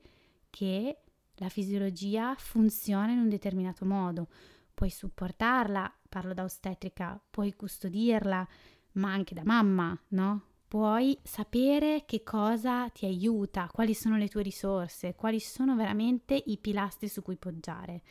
che 0.49 0.97
la 1.41 1.49
fisiologia 1.49 2.35
funziona 2.37 3.11
in 3.11 3.17
un 3.17 3.27
determinato 3.27 3.83
modo. 3.83 4.27
Puoi 4.75 4.91
supportarla, 4.91 5.91
parlo 6.07 6.35
da 6.35 6.43
ostetrica, 6.43 7.19
puoi 7.29 7.55
custodirla, 7.55 8.47
ma 8.93 9.11
anche 9.11 9.33
da 9.33 9.41
mamma, 9.43 9.99
no? 10.09 10.43
Puoi 10.67 11.17
sapere 11.23 12.03
che 12.05 12.21
cosa 12.21 12.87
ti 12.89 13.05
aiuta, 13.05 13.69
quali 13.73 13.95
sono 13.95 14.17
le 14.17 14.27
tue 14.27 14.43
risorse, 14.43 15.15
quali 15.15 15.39
sono 15.39 15.75
veramente 15.75 16.41
i 16.45 16.57
pilastri 16.57 17.09
su 17.09 17.23
cui 17.23 17.37
poggiare. 17.37 18.03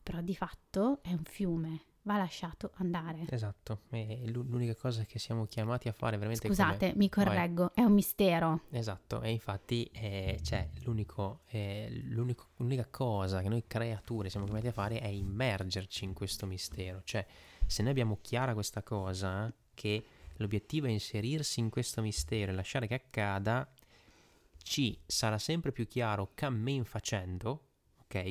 Però 0.00 0.20
di 0.20 0.36
fatto 0.36 1.00
è 1.02 1.10
un 1.10 1.24
fiume, 1.24 1.80
va 2.06 2.16
lasciato 2.16 2.70
andare. 2.76 3.26
Esatto, 3.28 3.80
è 3.90 4.22
l'unica 4.26 4.74
cosa 4.74 5.04
che 5.04 5.18
siamo 5.18 5.46
chiamati 5.46 5.88
a 5.88 5.92
fare 5.92 6.16
veramente. 6.16 6.46
Scusate, 6.46 6.92
mi 6.96 7.08
correggo, 7.08 7.72
è 7.74 7.82
un 7.82 7.92
mistero. 7.92 8.62
Esatto, 8.70 9.20
e 9.22 9.30
infatti 9.30 9.88
eh, 9.92 10.38
c'è 10.40 10.68
l'unico, 10.84 11.40
eh, 11.48 11.88
l'unico, 12.04 12.46
l'unica 12.56 12.86
cosa 12.88 13.42
che 13.42 13.48
noi 13.48 13.64
creature 13.66 14.30
siamo 14.30 14.46
chiamati 14.46 14.68
a 14.68 14.72
fare 14.72 15.00
è 15.00 15.08
immergerci 15.08 16.04
in 16.04 16.12
questo 16.12 16.46
mistero. 16.46 17.02
Cioè, 17.04 17.26
se 17.66 17.82
noi 17.82 17.90
abbiamo 17.90 18.18
chiara 18.22 18.54
questa 18.54 18.82
cosa, 18.82 19.52
che 19.74 20.04
l'obiettivo 20.36 20.86
è 20.86 20.90
inserirsi 20.90 21.58
in 21.58 21.70
questo 21.70 22.00
mistero 22.02 22.52
e 22.52 22.54
lasciare 22.54 22.86
che 22.86 22.94
accada, 22.94 23.68
ci 24.62 24.96
sarà 25.04 25.38
sempre 25.38 25.72
più 25.72 25.88
chiaro 25.88 26.30
cammin 26.34 26.84
facendo 26.84 27.65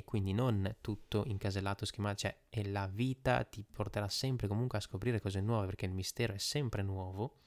Quindi 0.04 0.34
non 0.34 0.78
tutto 0.82 1.24
incasellato, 1.26 1.86
schemato, 1.86 2.15
cioè 2.15 2.38
e 2.50 2.67
la 2.69 2.88
vita 2.88 3.43
ti 3.43 3.63
porterà 3.69 4.08
sempre 4.08 4.48
comunque 4.48 4.78
a 4.78 4.82
scoprire 4.82 5.19
cose 5.19 5.41
nuove 5.41 5.65
perché 5.65 5.86
il 5.86 5.93
mistero 5.93 6.34
è 6.34 6.38
sempre 6.38 6.84
nuovo. 6.84 7.39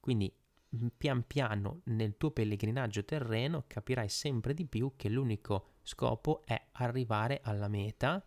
Quindi 0.00 0.32
pian 0.96 1.26
piano 1.26 1.80
nel 1.84 2.16
tuo 2.16 2.30
pellegrinaggio 2.30 3.04
terreno 3.04 3.64
capirai 3.66 4.08
sempre 4.08 4.54
di 4.54 4.66
più 4.66 4.92
che 4.96 5.08
l'unico 5.08 5.70
scopo 5.82 6.42
è 6.44 6.60
arrivare 6.72 7.40
alla 7.42 7.68
meta 7.68 8.24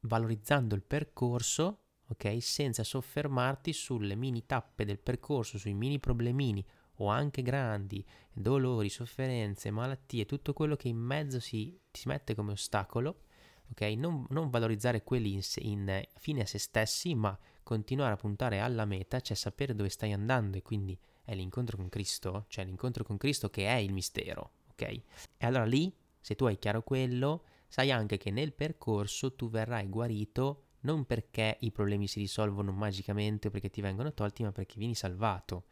valorizzando 0.00 0.74
il 0.74 0.82
percorso, 0.82 1.80
ok? 2.08 2.36
Senza 2.40 2.84
soffermarti 2.84 3.72
sulle 3.72 4.14
mini 4.14 4.44
tappe 4.46 4.84
del 4.84 4.98
percorso, 4.98 5.58
sui 5.58 5.74
mini 5.74 5.98
problemini 5.98 6.64
o 6.98 7.08
anche 7.08 7.42
grandi, 7.42 8.04
dolori, 8.32 8.88
sofferenze, 8.88 9.70
malattie, 9.70 10.26
tutto 10.26 10.52
quello 10.52 10.76
che 10.76 10.88
in 10.88 10.98
mezzo 10.98 11.40
si, 11.40 11.78
si 11.96 12.08
mette 12.08 12.34
come 12.34 12.52
ostacolo, 12.52 13.22
ok? 13.70 13.80
Non, 13.96 14.26
non 14.30 14.50
valorizzare 14.50 15.02
quelli 15.02 15.32
in, 15.32 15.42
in, 15.56 16.02
fine 16.16 16.42
a 16.42 16.46
se 16.46 16.58
stessi, 16.58 17.14
ma 17.14 17.36
continuare 17.62 18.12
a 18.12 18.16
puntare 18.16 18.60
alla 18.60 18.84
meta, 18.84 19.20
cioè 19.20 19.36
sapere 19.36 19.74
dove 19.74 19.88
stai 19.88 20.12
andando 20.12 20.56
e 20.56 20.62
quindi 20.62 20.98
è 21.24 21.34
l'incontro 21.34 21.76
con 21.76 21.88
Cristo, 21.88 22.44
cioè 22.48 22.64
l'incontro 22.64 23.02
con 23.02 23.16
Cristo 23.16 23.50
che 23.50 23.66
è 23.66 23.74
il 23.74 23.92
mistero, 23.92 24.52
ok? 24.70 24.82
E 24.82 25.02
allora 25.46 25.64
lì, 25.64 25.92
se 26.20 26.36
tu 26.36 26.44
hai 26.44 26.58
chiaro 26.58 26.82
quello, 26.82 27.44
sai 27.66 27.90
anche 27.90 28.16
che 28.16 28.30
nel 28.30 28.52
percorso 28.52 29.34
tu 29.34 29.50
verrai 29.50 29.88
guarito 29.88 30.62
non 30.80 31.04
perché 31.04 31.56
i 31.60 31.72
problemi 31.72 32.06
si 32.06 32.20
risolvono 32.20 32.70
magicamente 32.70 33.48
o 33.48 33.50
perché 33.50 33.70
ti 33.70 33.80
vengono 33.80 34.14
tolti, 34.14 34.44
ma 34.44 34.52
perché 34.52 34.76
vieni 34.78 34.94
salvato. 34.94 35.64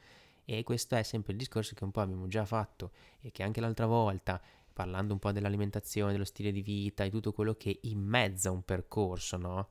E 0.45 0.63
questo 0.65 0.97
è 0.97 1.03
sempre 1.03 1.33
il 1.33 1.39
discorso 1.39 1.75
che 1.75 1.85
un 1.85 1.91
po' 1.91 2.01
abbiamo 2.01 2.27
già 2.27 2.45
fatto 2.45 2.91
e 3.21 3.31
che 3.31 3.43
anche 3.43 3.61
l'altra 3.61 3.87
volta, 3.87 4.43
parlando 4.75 5.15
un 5.15 5.21
po' 5.21 5.33
dell'alimentazione, 5.33 6.13
dello 6.13 6.25
stile 6.25 6.53
di 6.53 6.61
vita 6.61 7.05
e 7.05 7.11
tutto 7.11 7.33
quello 7.33 7.55
che 7.55 7.79
in 7.83 8.01
mezzo 8.01 8.49
a 8.49 8.53
un 8.53 8.65
percorso 8.65 9.39
no? 9.39 9.69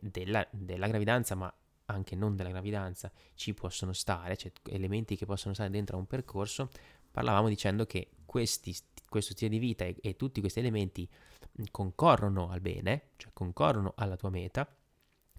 della, 0.00 0.46
della 0.52 0.86
gravidanza, 0.86 1.34
ma 1.34 1.52
anche 1.86 2.14
non 2.14 2.36
della 2.36 2.50
gravidanza, 2.50 3.10
ci 3.34 3.54
possono 3.54 3.92
stare, 3.92 4.36
cioè 4.36 4.52
elementi 4.64 5.16
che 5.16 5.26
possono 5.26 5.54
stare 5.54 5.70
dentro 5.70 5.96
a 5.96 5.98
un 5.98 6.06
percorso, 6.06 6.70
parlavamo 7.10 7.48
dicendo 7.48 7.86
che 7.86 8.10
questi, 8.26 8.76
questo 9.08 9.32
stile 9.32 9.50
di 9.50 9.58
vita 9.58 9.84
e, 9.84 9.96
e 10.00 10.16
tutti 10.16 10.40
questi 10.40 10.58
elementi 10.58 11.08
concorrono 11.70 12.50
al 12.50 12.60
bene, 12.60 13.10
cioè 13.16 13.30
concorrono 13.32 13.94
alla 13.96 14.16
tua 14.16 14.30
meta, 14.30 14.68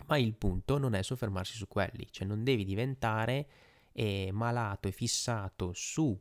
Ma 0.07 0.17
il 0.17 0.33
punto 0.33 0.77
non 0.77 0.93
è 0.93 1.03
soffermarsi 1.03 1.55
su 1.55 1.67
quelli, 1.67 2.07
cioè 2.11 2.25
non 2.27 2.43
devi 2.43 2.63
diventare 2.63 3.47
eh, 3.91 4.29
malato 4.31 4.87
e 4.87 4.91
fissato 4.91 5.71
su 5.73 6.17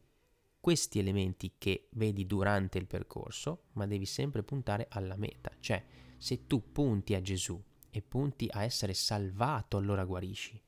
questi 0.66 0.98
elementi 0.98 1.52
che 1.59 1.87
vedi 1.92 2.26
durante 2.26 2.76
il 2.76 2.88
percorso, 2.88 3.66
ma 3.74 3.87
devi 3.87 4.05
sempre 4.05 4.42
puntare 4.42 4.88
alla 4.90 5.14
meta. 5.14 5.52
Cioè, 5.61 5.81
se 6.16 6.48
tu 6.48 6.72
punti 6.72 7.14
a 7.14 7.22
Gesù 7.22 7.62
e 7.88 8.02
punti 8.02 8.48
a 8.50 8.64
essere 8.64 8.92
salvato, 8.92 9.76
allora 9.76 10.05
guarisci, 10.05 10.61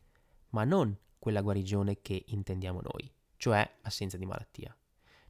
ma 0.50 0.62
non 0.62 0.96
quella 1.18 1.40
guarigione 1.40 2.00
che 2.00 2.26
intendiamo 2.28 2.80
noi, 2.80 3.12
cioè 3.38 3.68
assenza 3.82 4.16
di 4.16 4.24
malattia. 4.24 4.72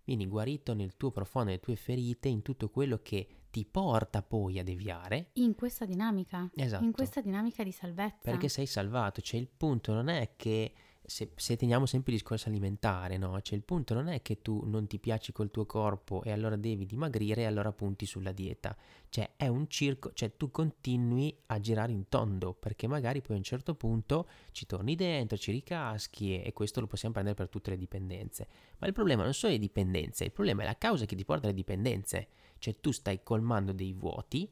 Vieni 0.05 0.27
guarito 0.27 0.75
nel 0.75 0.99
tuo 0.99 1.13
profondo, 1.13 1.49
nelle 1.49 1.63
tue 1.63 1.77
ferite, 1.77 2.29
in 2.29 2.43
tutto 2.43 2.69
quello 2.69 3.01
che 3.01 3.45
ti 3.51 3.65
porta 3.65 4.21
poi 4.23 4.59
a 4.59 4.63
deviare. 4.63 5.31
In 5.37 5.55
questa 5.55 5.87
dinamica. 5.87 6.51
Esatto. 6.55 6.85
In 6.85 6.93
questa 6.93 7.23
dinamica 7.23 7.65
di 7.65 7.73
salvezza. 7.73 8.31
Perché 8.31 8.51
sei 8.51 8.67
salvato, 8.67 9.23
cioè 9.23 9.41
il 9.41 9.49
punto 9.49 9.95
non 9.95 10.09
è 10.09 10.35
che 10.37 10.75
se, 11.09 11.31
se, 11.37 11.57
teniamo 11.57 11.87
sempre 11.87 12.13
il 12.13 12.19
discorso 12.19 12.51
alimentare, 12.51 13.17
no? 13.17 13.41
Cioè 13.41 13.57
il 13.57 13.65
punto 13.65 13.95
non 13.95 14.09
è 14.09 14.21
che 14.21 14.43
tu 14.43 14.63
non 14.67 14.87
ti 14.87 14.99
piaci 14.99 15.33
col 15.33 15.51
tuo 15.51 15.65
corpo 15.65 16.23
e 16.23 16.31
allora 16.31 16.55
devi 16.57 16.85
dimagrire 16.85 17.43
e 17.43 17.45
allora 17.47 17.73
punti 17.73 18.05
sulla 18.05 18.33
dieta. 18.33 18.77
Cioè 19.09 19.31
è 19.37 19.47
un 19.47 19.69
circo, 19.69 20.13
cioè 20.13 20.37
tu 20.37 20.51
continui 20.51 21.35
a 21.47 21.61
girare 21.61 21.93
in 21.93 22.11
tondo 22.11 22.53
perché 22.53 22.87
magari 22.87 23.23
poi 23.23 23.37
a 23.37 23.39
un 23.39 23.45
certo 23.45 23.75
punto 23.75 24.29
ci 24.53 24.67
torni 24.67 24.97
dentro, 24.97 25.39
ci 25.39 25.51
ricaschi 25.51 26.35
e, 26.35 26.47
e 26.47 26.53
questo 26.53 26.81
lo 26.81 26.87
possiamo 26.87 27.15
prendere 27.15 27.37
per 27.37 27.49
tutte 27.49 27.71
le 27.71 27.79
dipendenze. 27.79 28.47
Ma 28.77 28.87
il 28.87 28.93
problema 28.93 29.23
non 29.23 29.33
sono 29.33 29.53
le 29.53 29.59
dipendenze, 29.59 30.25
il 30.25 30.33
problema 30.33 30.63
è 30.63 30.67
la 30.67 30.77
causa 30.77 31.07
che 31.07 31.17
ti 31.17 31.25
porta 31.25 31.47
alle 31.47 31.55
dipendenze. 31.55 32.29
Cioè 32.59 32.81
tu 32.81 32.91
stai 32.91 33.23
colmando 33.23 33.73
dei 33.73 33.95
vuoti 33.95 34.47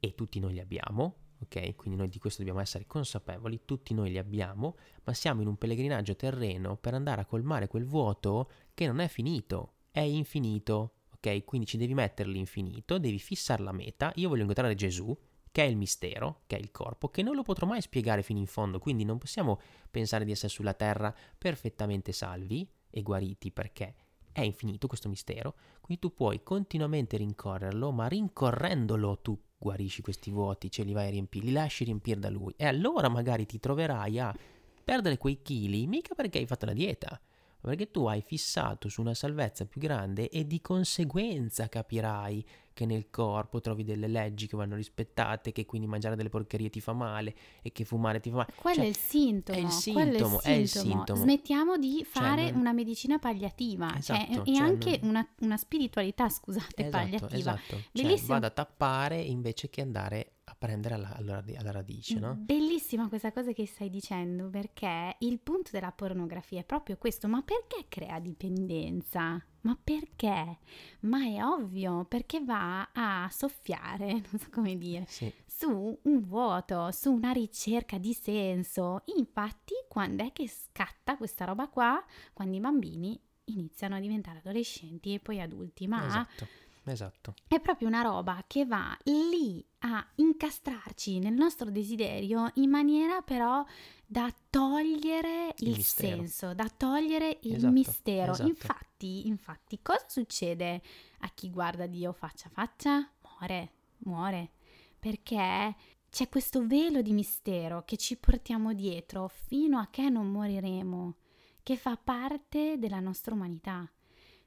e 0.00 0.14
tutti 0.14 0.40
noi 0.40 0.54
li 0.54 0.60
abbiamo, 0.60 1.14
ok? 1.42 1.74
Quindi 1.76 1.98
noi 1.98 2.08
di 2.08 2.18
questo 2.18 2.40
dobbiamo 2.40 2.60
essere 2.60 2.86
consapevoli, 2.86 3.62
tutti 3.64 3.94
noi 3.94 4.10
li 4.10 4.18
abbiamo, 4.18 4.76
ma 5.04 5.14
siamo 5.14 5.40
in 5.42 5.48
un 5.48 5.56
pellegrinaggio 5.56 6.16
terreno 6.16 6.76
per 6.76 6.94
andare 6.94 7.22
a 7.22 7.26
colmare 7.26 7.68
quel 7.68 7.84
vuoto 7.84 8.50
che 8.74 8.86
non 8.86 9.00
è 9.00 9.08
finito, 9.08 9.74
è 9.90 10.00
infinito, 10.00 10.94
ok? 11.14 11.44
Quindi 11.44 11.66
ci 11.66 11.76
devi 11.76 11.94
mettere 11.94 12.28
l'infinito, 12.28 12.98
devi 12.98 13.18
fissare 13.18 13.62
la 13.62 13.72
meta. 13.72 14.12
Io 14.16 14.28
voglio 14.28 14.42
incontrare 14.42 14.74
Gesù, 14.74 15.16
che 15.52 15.64
è 15.64 15.66
il 15.66 15.76
mistero, 15.76 16.42
che 16.46 16.56
è 16.56 16.60
il 16.60 16.70
corpo, 16.70 17.08
che 17.08 17.22
non 17.22 17.34
lo 17.34 17.42
potrò 17.42 17.66
mai 17.66 17.80
spiegare 17.80 18.22
fino 18.22 18.38
in 18.38 18.46
fondo, 18.46 18.78
quindi 18.78 19.04
non 19.04 19.18
possiamo 19.18 19.60
pensare 19.90 20.24
di 20.24 20.30
essere 20.30 20.48
sulla 20.48 20.74
terra 20.74 21.14
perfettamente 21.36 22.12
salvi 22.12 22.68
e 22.88 23.02
guariti 23.02 23.50
perché 23.50 23.94
è 24.32 24.42
infinito 24.42 24.86
questo 24.86 25.08
mistero, 25.08 25.56
quindi 25.80 26.00
tu 26.00 26.14
puoi 26.14 26.42
continuamente 26.44 27.16
rincorrerlo, 27.16 27.90
ma 27.90 28.06
rincorrendolo 28.06 29.18
tu 29.20 29.36
guarisci 29.60 30.00
questi 30.00 30.30
vuoti, 30.30 30.70
ce 30.70 30.82
li 30.82 30.92
vai 30.92 31.08
a 31.08 31.10
riempire, 31.10 31.44
li 31.44 31.52
lasci 31.52 31.84
riempire 31.84 32.18
da 32.18 32.30
lui. 32.30 32.54
E 32.56 32.66
allora 32.66 33.08
magari 33.08 33.44
ti 33.44 33.60
troverai 33.60 34.18
a 34.18 34.34
perdere 34.82 35.18
quei 35.18 35.42
chili 35.42 35.86
mica 35.86 36.14
perché 36.14 36.38
hai 36.38 36.46
fatto 36.46 36.64
la 36.64 36.72
dieta, 36.72 37.08
ma 37.10 37.68
perché 37.68 37.90
tu 37.90 38.06
hai 38.06 38.22
fissato 38.22 38.88
su 38.88 39.02
una 39.02 39.14
salvezza 39.14 39.66
più 39.66 39.80
grande 39.80 40.30
e 40.30 40.46
di 40.46 40.62
conseguenza 40.62 41.68
capirai 41.68 42.44
che 42.80 42.86
nel 42.86 43.10
corpo 43.10 43.60
trovi 43.60 43.84
delle 43.84 44.08
leggi 44.08 44.46
che 44.46 44.56
vanno 44.56 44.74
rispettate, 44.74 45.52
che 45.52 45.66
quindi 45.66 45.86
mangiare 45.86 46.16
delle 46.16 46.30
porcherie 46.30 46.70
ti 46.70 46.80
fa 46.80 46.94
male 46.94 47.34
e 47.60 47.72
che 47.72 47.84
fumare 47.84 48.20
ti 48.20 48.30
fa 48.30 48.36
male. 48.36 48.52
Quello 48.56 48.76
cioè, 48.76 48.86
è 48.86 48.88
il 48.88 48.96
sintomo. 48.96 49.58
È 49.58 49.60
il 49.60 49.70
sintomo, 49.70 50.40
è 50.40 50.50
il 50.52 50.68
sintomo. 50.68 51.20
Smettiamo 51.20 51.76
di 51.76 51.96
cioè, 51.96 52.04
fare 52.06 52.42
cioè, 52.44 52.50
non... 52.52 52.60
una 52.60 52.72
medicina 52.72 53.18
palliativa 53.18 53.88
cioè, 54.00 54.16
esatto, 54.16 54.32
cioè, 54.32 54.48
e 54.48 54.58
anche 54.58 54.98
non... 55.02 55.10
una, 55.10 55.28
una, 55.40 55.56
spiritualità, 55.58 56.30
scusate, 56.30 56.86
esatto, 56.86 56.90
palliativa. 56.90 57.36
Esatto, 57.36 57.82
cioè, 57.92 58.20
vado 58.22 58.46
a 58.46 58.50
tappare 58.50 59.20
invece 59.20 59.68
che 59.68 59.82
andare 59.82 60.32
a 60.44 60.56
prendere 60.58 60.94
alla, 60.94 61.14
alla, 61.14 61.44
alla, 61.58 61.70
radice, 61.70 62.18
no? 62.18 62.34
Bellissima 62.34 63.08
questa 63.08 63.30
cosa 63.30 63.52
che 63.52 63.66
stai 63.66 63.90
dicendo, 63.90 64.48
perché 64.48 65.16
il 65.18 65.38
punto 65.38 65.68
della 65.70 65.92
pornografia 65.92 66.60
è 66.60 66.64
proprio 66.64 66.96
questo, 66.96 67.28
ma 67.28 67.42
perché 67.42 67.84
crea 67.88 68.18
dipendenza? 68.20 69.44
Ma 69.62 69.76
perché? 69.82 70.58
Ma 71.00 71.24
è 71.24 71.44
ovvio, 71.44 72.04
perché 72.04 72.40
va 72.40 72.90
a 72.92 73.28
soffiare, 73.30 74.12
non 74.30 74.38
so 74.38 74.48
come 74.50 74.78
dire, 74.78 75.04
sì. 75.06 75.32
su 75.46 75.98
un 76.02 76.20
vuoto, 76.22 76.90
su 76.92 77.12
una 77.12 77.32
ricerca 77.32 77.98
di 77.98 78.14
senso. 78.14 79.02
Infatti, 79.16 79.74
quando 79.88 80.24
è 80.24 80.32
che 80.32 80.48
scatta 80.48 81.16
questa 81.16 81.44
roba 81.44 81.68
qua? 81.68 82.02
Quando 82.32 82.56
i 82.56 82.60
bambini 82.60 83.20
iniziano 83.44 83.96
a 83.96 84.00
diventare 84.00 84.38
adolescenti 84.38 85.14
e 85.14 85.20
poi 85.20 85.40
adulti, 85.40 85.86
ma 85.86 86.06
esatto. 86.06 86.46
Esatto. 86.90 87.34
È 87.46 87.60
proprio 87.60 87.88
una 87.88 88.02
roba 88.02 88.42
che 88.46 88.66
va 88.66 88.96
lì 89.04 89.64
a 89.80 90.06
incastrarci 90.16 91.18
nel 91.18 91.32
nostro 91.32 91.70
desiderio 91.70 92.50
in 92.54 92.68
maniera 92.68 93.22
però 93.22 93.64
da 94.04 94.32
togliere 94.50 95.54
il, 95.58 95.68
il 95.68 95.84
senso, 95.84 96.52
da 96.52 96.68
togliere 96.68 97.38
il 97.42 97.54
esatto, 97.54 97.72
mistero. 97.72 98.32
Esatto. 98.32 98.48
Infatti, 98.48 99.26
infatti, 99.28 99.78
cosa 99.80 100.04
succede 100.08 100.82
a 101.20 101.30
chi 101.32 101.50
guarda 101.50 101.86
Dio 101.86 102.12
faccia 102.12 102.48
a 102.48 102.50
faccia? 102.50 103.10
Muore, 103.22 103.72
muore. 103.98 104.50
Perché 104.98 105.74
c'è 106.10 106.28
questo 106.28 106.66
velo 106.66 107.02
di 107.02 107.12
mistero 107.12 107.84
che 107.84 107.96
ci 107.96 108.16
portiamo 108.16 108.74
dietro 108.74 109.28
fino 109.28 109.78
a 109.78 109.88
che 109.90 110.10
non 110.10 110.28
moriremo, 110.28 111.14
che 111.62 111.76
fa 111.76 111.96
parte 111.96 112.76
della 112.78 113.00
nostra 113.00 113.34
umanità. 113.34 113.88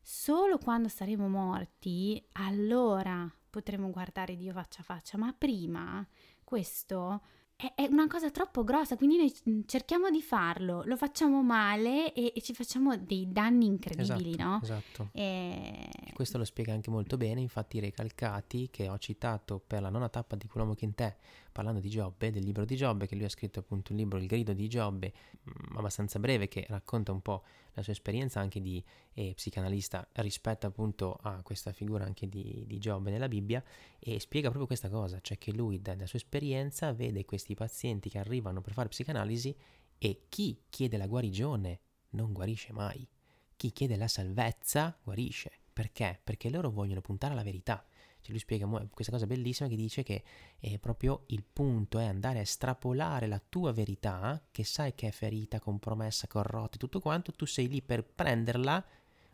Solo 0.05 0.57
quando 0.57 0.89
saremo 0.89 1.29
morti, 1.29 2.21
allora 2.33 3.31
potremo 3.49 3.89
guardare 3.89 4.35
Dio 4.35 4.51
faccia 4.51 4.81
a 4.81 4.83
faccia, 4.83 5.17
ma 5.17 5.31
prima 5.31 6.05
questo 6.43 7.21
è, 7.55 7.71
è 7.73 7.85
una 7.85 8.07
cosa 8.07 8.29
troppo 8.29 8.65
grossa, 8.65 8.97
quindi 8.97 9.15
noi 9.15 9.33
mm, 9.49 9.61
cerchiamo 9.65 10.09
di 10.09 10.21
farlo, 10.21 10.83
lo 10.83 10.97
facciamo 10.97 11.41
male 11.41 12.13
e, 12.13 12.33
e 12.35 12.41
ci 12.41 12.53
facciamo 12.53 12.97
dei 12.97 13.31
danni 13.31 13.65
incredibili, 13.65 14.31
esatto, 14.31 14.43
no? 14.43 14.59
Esatto. 14.61 15.09
E... 15.13 15.89
Questo 16.13 16.37
lo 16.37 16.43
spiega 16.43 16.73
anche 16.73 16.89
molto 16.89 17.15
bene, 17.15 17.39
infatti 17.39 17.77
i 17.77 17.79
recalcati 17.79 18.69
che 18.69 18.89
ho 18.89 18.97
citato 18.97 19.63
per 19.65 19.81
la 19.81 19.89
nona 19.89 20.09
tappa 20.09 20.35
di 20.35 20.47
Quell'uomo 20.47 20.75
che 20.75 20.83
in 20.83 20.95
te, 20.95 21.15
parlando 21.53 21.79
di 21.79 21.89
Giobbe, 21.89 22.31
del 22.31 22.43
libro 22.43 22.65
di 22.65 22.75
Giobbe, 22.75 23.07
che 23.07 23.15
lui 23.15 23.23
ha 23.23 23.29
scritto 23.29 23.59
appunto 23.59 23.93
un 23.93 23.99
libro, 23.99 24.17
Il 24.17 24.27
grido 24.27 24.51
di 24.51 24.67
Giobbe, 24.67 25.13
mm, 25.47 25.77
abbastanza 25.77 26.19
breve, 26.19 26.49
che 26.49 26.65
racconta 26.67 27.13
un 27.13 27.21
po' 27.21 27.43
la 27.75 27.81
sua 27.81 27.93
esperienza 27.93 28.41
anche 28.41 28.61
di 28.61 28.83
eh, 29.13 29.33
psicanalista 29.33 30.05
rispetto 30.15 30.67
appunto 30.67 31.17
a 31.21 31.41
questa 31.41 31.71
figura 31.71 32.03
anche 32.03 32.27
di, 32.27 32.65
di 32.67 32.77
Giobbe 32.77 33.09
nella 33.09 33.29
Bibbia 33.29 33.63
e 33.99 34.19
spiega 34.19 34.49
proprio 34.49 34.67
questa 34.67 34.89
cosa, 34.89 35.19
cioè 35.21 35.37
che 35.37 35.53
lui 35.53 35.81
dalla 35.81 36.05
sua 36.05 36.19
esperienza 36.19 36.91
vede 36.91 37.23
questi 37.23 37.53
pazienti 37.53 38.09
che 38.09 38.19
arrivano 38.19 38.61
per 38.61 38.73
fare 38.73 38.89
psicanalisi 38.89 39.55
e 39.97 40.25
chi 40.27 40.63
chiede 40.69 40.97
la 40.97 41.07
guarigione 41.07 41.79
non 42.09 42.33
guarisce 42.33 42.73
mai, 42.73 43.07
chi 43.55 43.71
chiede 43.71 43.95
la 43.95 44.07
salvezza 44.07 44.99
guarisce. 45.01 45.51
Perché? 45.73 46.19
Perché 46.23 46.51
loro 46.51 46.69
vogliono 46.69 47.01
puntare 47.01 47.33
alla 47.33 47.41
verità. 47.41 47.83
Cioè 48.23 48.31
lui 48.31 48.39
spiega 48.39 48.65
questa 48.89 49.12
cosa 49.12 49.27
bellissima 49.27 49.67
che 49.67 49.75
dice 49.75 50.01
che 50.01 50.23
è 50.57 50.79
proprio 50.79 51.25
il 51.27 51.43
punto 51.43 51.99
è 51.99 52.05
andare 52.05 52.39
a 52.39 52.43
estrapolare 52.43 53.27
la 53.27 53.41
tua 53.49 53.73
verità, 53.73 54.41
che 54.49 54.63
sai 54.63 54.95
che 54.95 55.09
è 55.09 55.12
ferita, 55.12 55.59
compromessa, 55.59 56.27
corrotta 56.27 56.75
e 56.75 56.79
tutto 56.79 57.01
quanto, 57.01 57.33
tu 57.33 57.45
sei 57.45 57.67
lì 57.67 57.81
per 57.81 58.05
prenderla, 58.05 58.81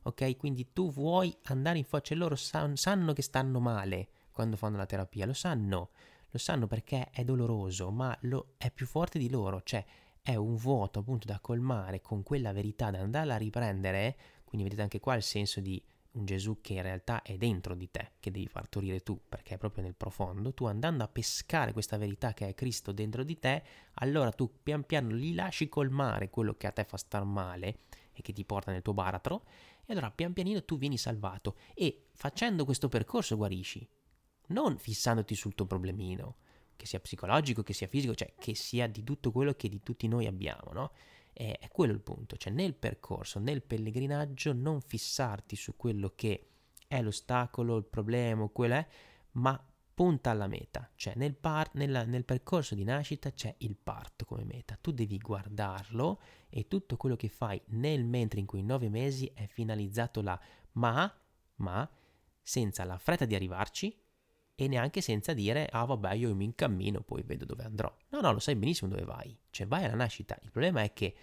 ok? 0.01 0.37
Quindi 0.37 0.73
tu 0.73 0.91
vuoi 0.91 1.37
andare 1.43 1.77
in 1.77 1.83
faccia, 1.83 2.15
loro 2.15 2.35
san, 2.35 2.75
sanno 2.75 3.13
che 3.13 3.21
stanno 3.21 3.59
male 3.59 4.09
quando 4.31 4.55
fanno 4.55 4.77
la 4.77 4.87
terapia, 4.87 5.27
lo 5.27 5.33
sanno, 5.33 5.91
lo 6.27 6.39
sanno 6.39 6.65
perché 6.65 7.09
è 7.11 7.23
doloroso, 7.23 7.91
ma 7.91 8.17
lo, 8.21 8.53
è 8.57 8.71
più 8.71 8.87
forte 8.87 9.19
di 9.19 9.29
loro, 9.29 9.61
cioè 9.61 9.85
è 10.23 10.33
un 10.33 10.55
vuoto 10.55 10.99
appunto 10.99 11.27
da 11.27 11.39
colmare 11.39 12.01
con 12.01 12.23
quella 12.23 12.51
verità, 12.53 12.89
da 12.89 13.01
andarla 13.01 13.35
a 13.35 13.37
riprendere, 13.37 14.17
quindi 14.45 14.63
vedete 14.63 14.81
anche 14.81 14.99
qua 14.99 15.13
il 15.13 15.21
senso 15.21 15.59
di 15.59 15.79
un 16.19 16.25
Gesù 16.25 16.59
che 16.61 16.73
in 16.73 16.81
realtà 16.81 17.21
è 17.21 17.37
dentro 17.37 17.73
di 17.73 17.89
te, 17.89 18.11
che 18.19 18.29
devi 18.29 18.49
partorire 18.49 18.99
tu, 18.99 19.19
perché 19.27 19.55
è 19.55 19.57
proprio 19.57 19.83
nel 19.83 19.95
profondo, 19.95 20.53
tu 20.53 20.65
andando 20.65 21.03
a 21.03 21.07
pescare 21.07 21.73
questa 21.73 21.97
verità 21.97 22.33
che 22.33 22.47
è 22.47 22.53
Cristo 22.53 22.91
dentro 22.91 23.23
di 23.23 23.39
te, 23.39 23.63
allora 23.95 24.31
tu 24.31 24.51
pian 24.61 24.83
piano 24.83 25.11
gli 25.11 25.33
lasci 25.33 25.69
colmare 25.69 26.29
quello 26.29 26.55
che 26.55 26.67
a 26.67 26.71
te 26.71 26.83
fa 26.83 26.97
star 26.97 27.23
male 27.23 27.79
e 28.11 28.21
che 28.21 28.33
ti 28.33 28.45
porta 28.45 28.71
nel 28.71 28.81
tuo 28.81 28.93
baratro, 28.93 29.45
e 29.85 29.93
allora 29.93 30.11
pian 30.11 30.33
pianino 30.33 30.63
tu 30.63 30.77
vieni 30.77 30.97
salvato 30.97 31.55
e 31.73 32.07
facendo 32.11 32.65
questo 32.65 32.89
percorso 32.89 33.35
guarisci, 33.37 33.87
non 34.47 34.77
fissandoti 34.77 35.35
sul 35.35 35.55
tuo 35.55 35.65
problemino, 35.65 36.35
che 36.75 36.85
sia 36.85 36.99
psicologico, 36.99 37.63
che 37.63 37.73
sia 37.73 37.87
fisico, 37.87 38.15
cioè 38.15 38.33
che 38.37 38.55
sia 38.55 38.87
di 38.87 39.03
tutto 39.03 39.31
quello 39.31 39.53
che 39.53 39.67
di 39.67 39.81
tutti 39.81 40.07
noi 40.07 40.27
abbiamo, 40.27 40.71
no? 40.71 40.91
È, 41.39 41.57
è 41.57 41.69
quello 41.69 41.93
il 41.93 42.01
punto, 42.01 42.35
cioè 42.35 42.51
nel 42.51 42.73
percorso, 42.73 43.39
nel 43.39 43.61
pellegrinaggio, 43.61 44.51
non 44.51 44.81
fissarti 44.81 45.55
su 45.55 45.77
quello 45.77 46.11
che 46.13 46.49
è 46.85 47.01
l'ostacolo, 47.01 47.77
il 47.77 47.85
problema, 47.85 48.45
quello 48.49 48.73
è, 48.73 48.87
ma 49.33 49.57
punta 49.93 50.31
alla 50.31 50.47
meta, 50.47 50.89
cioè 50.95 51.13
nel, 51.15 51.33
par- 51.33 51.71
nella, 51.75 52.03
nel, 52.03 52.25
percorso 52.25 52.75
di 52.75 52.83
nascita 52.83 53.31
c'è 53.31 53.55
il 53.59 53.77
parto 53.81 54.25
come 54.25 54.43
meta, 54.43 54.77
tu 54.81 54.91
devi 54.91 55.17
guardarlo 55.17 56.19
e 56.49 56.67
tutto 56.67 56.97
quello 56.97 57.15
che 57.15 57.29
fai 57.29 57.61
nel 57.67 58.03
mentre 58.03 58.41
in 58.41 58.45
quei 58.45 58.63
nove 58.63 58.89
mesi 58.89 59.31
è 59.33 59.45
finalizzato 59.47 60.21
là, 60.21 60.37
ma, 60.73 61.09
ma 61.55 61.89
senza 62.41 62.83
la 62.83 62.97
fretta 62.97 63.23
di 63.23 63.35
arrivarci 63.35 63.97
e 64.59 64.67
neanche 64.67 64.99
senza 64.99 65.31
dire 65.31 65.69
ah 65.71 65.85
vabbè 65.85 66.15
io 66.15 66.35
mi 66.35 66.43
incammino 66.43 66.99
poi 66.99 67.23
vedo 67.23 67.45
dove 67.45 67.63
andrò. 67.63 67.89
No, 68.09 68.19
no, 68.19 68.33
lo 68.33 68.39
sai 68.39 68.57
benissimo 68.57 68.89
dove 68.89 69.05
vai, 69.05 69.33
cioè 69.51 69.65
vai 69.65 69.85
alla 69.85 69.95
nascita. 69.95 70.37
Il 70.41 70.51
problema 70.51 70.81
è 70.81 70.91
che 70.91 71.15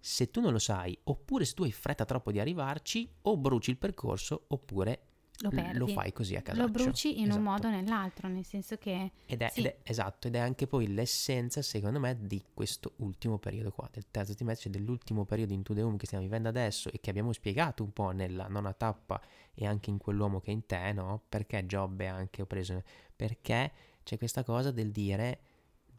se 0.00 0.28
tu 0.32 0.40
non 0.40 0.50
lo 0.50 0.58
sai, 0.58 0.98
oppure 1.04 1.44
se 1.44 1.54
tu 1.54 1.62
hai 1.62 1.70
fretta 1.70 2.04
troppo 2.04 2.32
di 2.32 2.40
arrivarci, 2.40 3.08
o 3.22 3.36
bruci 3.36 3.70
il 3.70 3.76
percorso 3.76 4.46
oppure 4.48 5.09
lo, 5.42 5.50
perdi. 5.50 5.78
lo 5.78 5.86
fai 5.86 6.12
così 6.12 6.36
a 6.36 6.42
casa. 6.42 6.60
Lo 6.60 6.68
bruci 6.68 7.18
in 7.18 7.24
esatto. 7.24 7.38
un 7.38 7.44
modo 7.44 7.66
o 7.68 7.70
nell'altro, 7.70 8.28
nel 8.28 8.44
senso 8.44 8.76
che... 8.76 9.12
Ed 9.26 9.40
è, 9.40 9.48
sì. 9.50 9.60
ed 9.60 9.66
è, 9.66 9.78
esatto, 9.82 10.28
ed 10.28 10.34
è 10.34 10.38
anche 10.38 10.66
poi 10.66 10.92
l'essenza, 10.92 11.62
secondo 11.62 11.98
me, 11.98 12.16
di 12.20 12.42
questo 12.52 12.94
ultimo 12.96 13.38
periodo 13.38 13.70
qua, 13.70 13.88
del 13.90 14.06
terzo 14.10 14.34
trimestre, 14.34 14.70
dell'ultimo 14.70 15.24
periodo 15.24 15.52
in 15.52 15.62
To 15.62 15.74
The 15.74 15.82
Home 15.82 15.96
che 15.96 16.06
stiamo 16.06 16.24
vivendo 16.24 16.48
adesso 16.48 16.90
e 16.90 17.00
che 17.00 17.10
abbiamo 17.10 17.32
spiegato 17.32 17.82
un 17.82 17.92
po' 17.92 18.10
nella 18.10 18.48
nona 18.48 18.72
tappa 18.72 19.20
e 19.54 19.66
anche 19.66 19.90
in 19.90 19.98
quell'uomo 19.98 20.40
che 20.40 20.50
è 20.50 20.54
in 20.54 20.66
te, 20.66 20.92
no? 20.92 21.22
Perché 21.28 21.64
Giobbe 21.66 22.06
anche 22.06 22.42
ho 22.42 22.46
preso... 22.46 22.82
Perché 23.16 23.72
c'è 24.02 24.18
questa 24.18 24.44
cosa 24.44 24.70
del 24.70 24.90
dire 24.90 25.40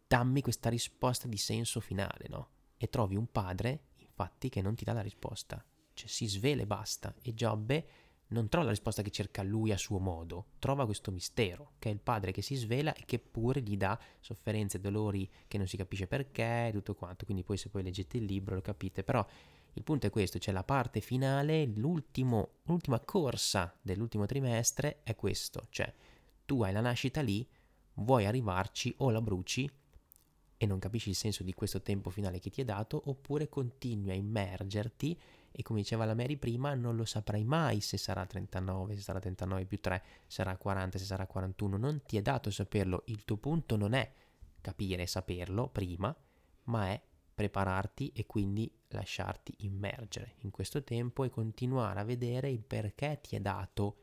dammi 0.08 0.42
questa 0.42 0.70
risposta 0.70 1.28
di 1.28 1.38
senso 1.38 1.80
finale, 1.80 2.26
no? 2.28 2.50
E 2.78 2.90
trovi 2.90 3.16
un 3.16 3.32
padre, 3.32 3.86
infatti, 3.98 4.50
che 4.50 4.62
non 4.62 4.76
ti 4.76 4.84
dà 4.84 4.94
la 4.94 5.02
risposta. 5.02 5.64
Cioè 5.94 6.08
si 6.08 6.28
svela 6.28 6.64
e 6.64 6.68
basta. 6.68 7.14
E 7.22 7.34
Giobbe 7.34 7.88
non 8.32 8.48
trova 8.50 8.66
la 8.66 8.72
risposta 8.72 9.02
che 9.02 9.12
cerca 9.12 9.44
lui 9.44 9.72
a 9.72 9.78
suo 9.78 10.00
modo, 10.00 10.48
trova 10.60 10.86
questo 10.86 11.12
mistero, 11.12 11.74
che 11.80 11.90
è 11.90 11.92
il 11.92 12.00
padre 12.00 12.32
che 12.32 12.42
si 12.42 12.56
svela 12.56 12.94
e 12.94 13.04
che 13.06 13.20
pure 13.20 13.62
gli 13.62 13.78
dà 13.78 14.00
sofferenze, 14.20 14.80
dolori 14.80 15.30
che 15.48 15.58
non 15.58 15.68
si 15.68 15.78
capisce 15.78 16.08
perché, 16.08 16.68
e 16.68 16.72
tutto 16.72 16.96
quanto. 16.96 17.26
Quindi 17.26 17.44
poi 17.44 17.58
se 17.58 17.70
poi 17.70 17.84
leggete 17.84 18.18
il 18.18 18.26
libro 18.26 18.56
lo 18.56 18.62
capite, 18.62 19.04
però 19.04 19.26
il 19.74 19.84
punto 19.84 20.08
è 20.08 20.10
questo, 20.10 20.40
cioè 20.40 20.54
la 20.54 20.64
parte 20.64 21.02
finale, 21.02 21.66
l'ultima 21.66 22.46
corsa 23.06 23.74
dell'ultimo 23.82 24.26
trimestre 24.26 25.02
è 25.04 25.16
questo, 25.16 25.68
cioè 25.70 25.94
tu 26.46 26.64
hai 26.64 26.74
la 26.74 26.82
nascita 26.82 27.22
lì, 27.22 27.48
vuoi 27.96 28.26
arrivarci 28.26 28.94
o 28.98 29.10
la 29.10 29.22
bruci 29.22 29.70
e 30.58 30.66
non 30.66 30.80
capisci 30.80 31.10
il 31.10 31.16
senso 31.16 31.44
di 31.44 31.54
questo 31.54 31.82
tempo 31.82 32.10
finale 32.10 32.40
che 32.40 32.50
ti 32.50 32.62
è 32.62 32.66
dato, 32.66 33.02
oppure 33.06 33.50
continui 33.50 34.12
a 34.12 34.14
immergerti 34.14 35.20
e 35.52 35.64
come 35.64 35.82
diceva 35.82 36.06
la 36.06 36.16
Mary 36.16 36.38
prima 36.38 36.74
non 36.74 36.96
lo 36.96 37.06
saprai 37.06 37.44
mai 37.44 37.82
se 37.82 37.98
sarà 37.98 38.26
39, 38.26 38.96
se 38.96 39.02
sarà 39.02 39.20
39 39.20 39.66
più 39.66 39.80
3, 39.80 40.04
sarà 40.28 40.56
40, 40.58 40.98
se 40.98 41.06
sarà 41.06 41.28
41, 41.28 41.78
non 41.78 42.02
ti 42.04 42.18
è 42.18 42.22
dato 42.22 42.50
saperlo, 42.50 43.04
il 43.06 43.26
tuo 43.26 43.38
punto 43.38 43.76
non 43.76 43.94
è 43.94 44.12
capire 44.62 45.04
e 45.04 45.08
saperlo 45.08 45.68
prima, 45.68 46.16
ma 46.66 46.88
è 46.88 47.02
prepararti 47.34 48.12
e 48.16 48.26
quindi 48.26 48.72
lasciarti 48.90 49.56
immergere 49.60 50.36
in 50.40 50.52
questo 50.52 50.84
tempo 50.84 51.24
e 51.24 51.30
continuare 51.30 52.00
a 52.00 52.04
vedere 52.04 52.50
il 52.50 52.64
perché 52.64 53.20
ti 53.22 53.36
è 53.36 53.40
dato 53.40 53.98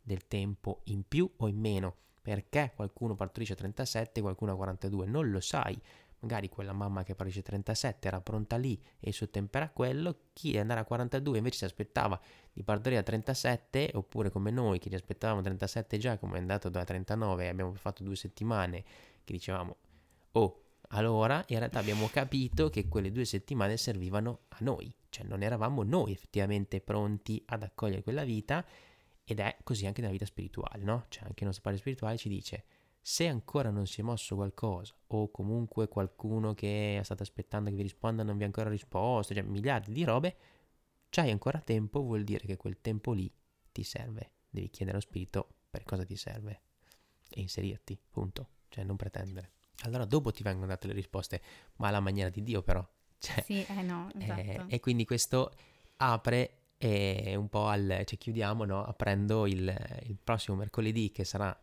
del 0.00 0.26
tempo 0.26 0.82
in 0.84 1.06
più 1.06 1.30
o 1.38 1.48
in 1.48 1.58
meno, 1.58 1.96
perché 2.22 2.72
qualcuno 2.74 3.14
partorisce 3.14 3.54
a 3.54 3.56
37 3.56 4.20
qualcuno 4.20 4.52
a 4.52 4.56
42, 4.56 5.06
non 5.06 5.30
lo 5.30 5.40
sai, 5.40 5.78
magari 6.24 6.48
quella 6.48 6.72
mamma 6.72 7.02
che 7.02 7.14
partorisce 7.14 7.40
a 7.40 7.42
37 7.42 8.08
era 8.08 8.20
pronta 8.20 8.56
lì 8.56 8.80
e 8.98 9.08
il 9.08 9.14
suo 9.14 9.28
tempo 9.28 9.58
era 9.58 9.68
quello, 9.68 10.16
chi 10.32 10.54
è 10.54 10.58
andare 10.58 10.80
a 10.80 10.84
42 10.84 11.36
invece 11.36 11.58
si 11.58 11.64
aspettava 11.64 12.18
di 12.52 12.62
partorire 12.62 13.00
a 13.00 13.02
37, 13.02 13.90
oppure 13.94 14.30
come 14.30 14.50
noi 14.50 14.78
che 14.78 14.88
ci 14.88 14.96
aspettavamo 14.96 15.42
37 15.42 15.98
già, 15.98 16.18
come 16.18 16.36
è 16.36 16.40
andato 16.40 16.70
da 16.70 16.82
39 16.82 17.44
e 17.44 17.48
abbiamo 17.48 17.74
fatto 17.74 18.02
due 18.02 18.16
settimane, 18.16 18.82
che 19.22 19.32
dicevamo, 19.32 19.76
oh, 20.32 20.60
allora 20.88 21.44
in 21.48 21.58
realtà 21.58 21.78
abbiamo 21.78 22.08
capito 22.08 22.70
che 22.70 22.88
quelle 22.88 23.12
due 23.12 23.24
settimane 23.26 23.76
servivano 23.76 24.40
a 24.48 24.56
noi, 24.60 24.94
cioè 25.10 25.26
non 25.26 25.42
eravamo 25.42 25.82
noi 25.82 26.12
effettivamente 26.12 26.80
pronti 26.80 27.42
ad 27.46 27.62
accogliere 27.62 28.02
quella 28.02 28.24
vita 28.24 28.64
ed 29.24 29.40
è 29.40 29.56
così 29.62 29.86
anche 29.86 30.00
nella 30.00 30.12
vita 30.12 30.26
spirituale, 30.26 30.84
no? 30.84 31.04
Cioè 31.08 31.24
anche 31.24 31.40
il 31.40 31.46
nostro 31.46 31.62
padre 31.62 31.78
spirituale 31.78 32.16
ci 32.16 32.28
dice 32.28 32.64
se 33.06 33.28
ancora 33.28 33.68
non 33.68 33.86
si 33.86 34.00
è 34.00 34.02
mosso 34.02 34.34
qualcosa 34.34 34.96
o 35.08 35.30
comunque 35.30 35.88
qualcuno 35.88 36.54
che 36.54 36.98
state 37.04 37.22
aspettando 37.22 37.68
che 37.68 37.76
vi 37.76 37.82
risponda 37.82 38.22
non 38.22 38.38
vi 38.38 38.44
ha 38.44 38.46
ancora 38.46 38.70
risposto, 38.70 39.34
cioè 39.34 39.42
miliardi 39.42 39.92
di 39.92 40.04
robe, 40.04 40.36
c'hai 41.10 41.30
ancora 41.30 41.60
tempo, 41.60 42.00
vuol 42.00 42.24
dire 42.24 42.46
che 42.46 42.56
quel 42.56 42.80
tempo 42.80 43.12
lì 43.12 43.30
ti 43.70 43.82
serve. 43.82 44.30
Devi 44.48 44.70
chiedere 44.70 44.96
allo 44.96 45.06
spirito 45.06 45.48
per 45.68 45.84
cosa 45.84 46.02
ti 46.06 46.16
serve 46.16 46.62
e 47.28 47.42
inserirti, 47.42 48.00
punto. 48.08 48.48
Cioè 48.70 48.84
non 48.84 48.96
pretendere. 48.96 49.52
Allora 49.82 50.06
dopo 50.06 50.32
ti 50.32 50.42
vengono 50.42 50.68
date 50.68 50.86
le 50.86 50.94
risposte, 50.94 51.42
ma 51.76 51.88
alla 51.88 52.00
maniera 52.00 52.30
di 52.30 52.42
Dio 52.42 52.62
però. 52.62 52.82
Cioè, 53.18 53.42
sì, 53.42 53.62
eh 53.66 53.82
no, 53.82 54.10
esatto. 54.18 54.40
eh, 54.40 54.64
e 54.66 54.80
quindi 54.80 55.04
questo 55.04 55.52
apre 55.98 56.72
eh, 56.78 57.34
un 57.36 57.50
po' 57.50 57.66
al... 57.66 58.02
cioè 58.06 58.16
chiudiamo, 58.16 58.64
no? 58.64 58.82
Aprendo 58.82 59.46
il, 59.46 60.00
il 60.04 60.16
prossimo 60.16 60.56
mercoledì 60.56 61.10
che 61.12 61.24
sarà 61.24 61.54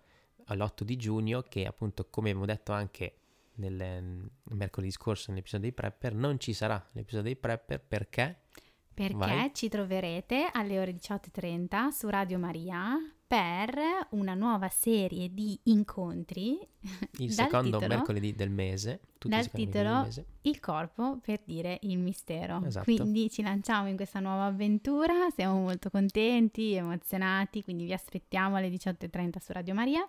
all'8 0.52 0.84
di 0.84 0.96
giugno 0.98 1.42
che 1.42 1.66
appunto 1.66 2.08
come 2.10 2.30
abbiamo 2.30 2.46
detto 2.46 2.72
anche 2.72 3.16
nel, 3.56 4.02
mm, 4.02 4.26
mercoledì 4.52 4.92
scorso 4.92 5.32
nell'episodio 5.32 5.68
dei 5.68 5.74
prepper 5.74 6.14
non 6.14 6.40
ci 6.40 6.54
sarà 6.54 6.84
l'episodio 6.94 7.24
dei 7.24 7.36
prepper 7.36 7.82
perché 7.82 8.42
perché 8.94 9.16
Vai. 9.16 9.52
ci 9.54 9.70
troverete 9.70 10.50
alle 10.52 10.80
ore 10.80 10.94
18.30 10.94 11.90
su 11.90 12.10
Radio 12.10 12.38
Maria 12.38 12.98
per 13.32 13.80
una 14.10 14.34
nuova 14.34 14.68
serie 14.68 15.34
di 15.34 15.58
incontri. 15.64 16.60
Il 17.20 17.32
secondo 17.32 17.78
titolo, 17.78 17.88
mercoledì 17.88 18.34
del 18.34 18.50
mese. 18.50 19.00
dal 19.18 19.50
titolo 19.50 20.02
mese. 20.02 20.26
Il 20.42 20.60
corpo 20.60 21.18
per 21.24 21.40
dire 21.46 21.80
il 21.84 21.98
mistero. 21.98 22.62
Esatto. 22.66 22.84
Quindi 22.84 23.30
ci 23.30 23.42
lanciamo 23.42 23.88
in 23.88 23.96
questa 23.96 24.20
nuova 24.20 24.46
avventura, 24.46 25.30
siamo 25.34 25.62
molto 25.62 25.90
contenti, 25.90 26.74
emozionati, 26.74 27.64
quindi 27.64 27.86
vi 27.86 27.94
aspettiamo 27.94 28.58
alle 28.58 28.68
18.30 28.68 29.38
su 29.40 29.54
Radio 29.54 29.74
Maria. 29.74 30.06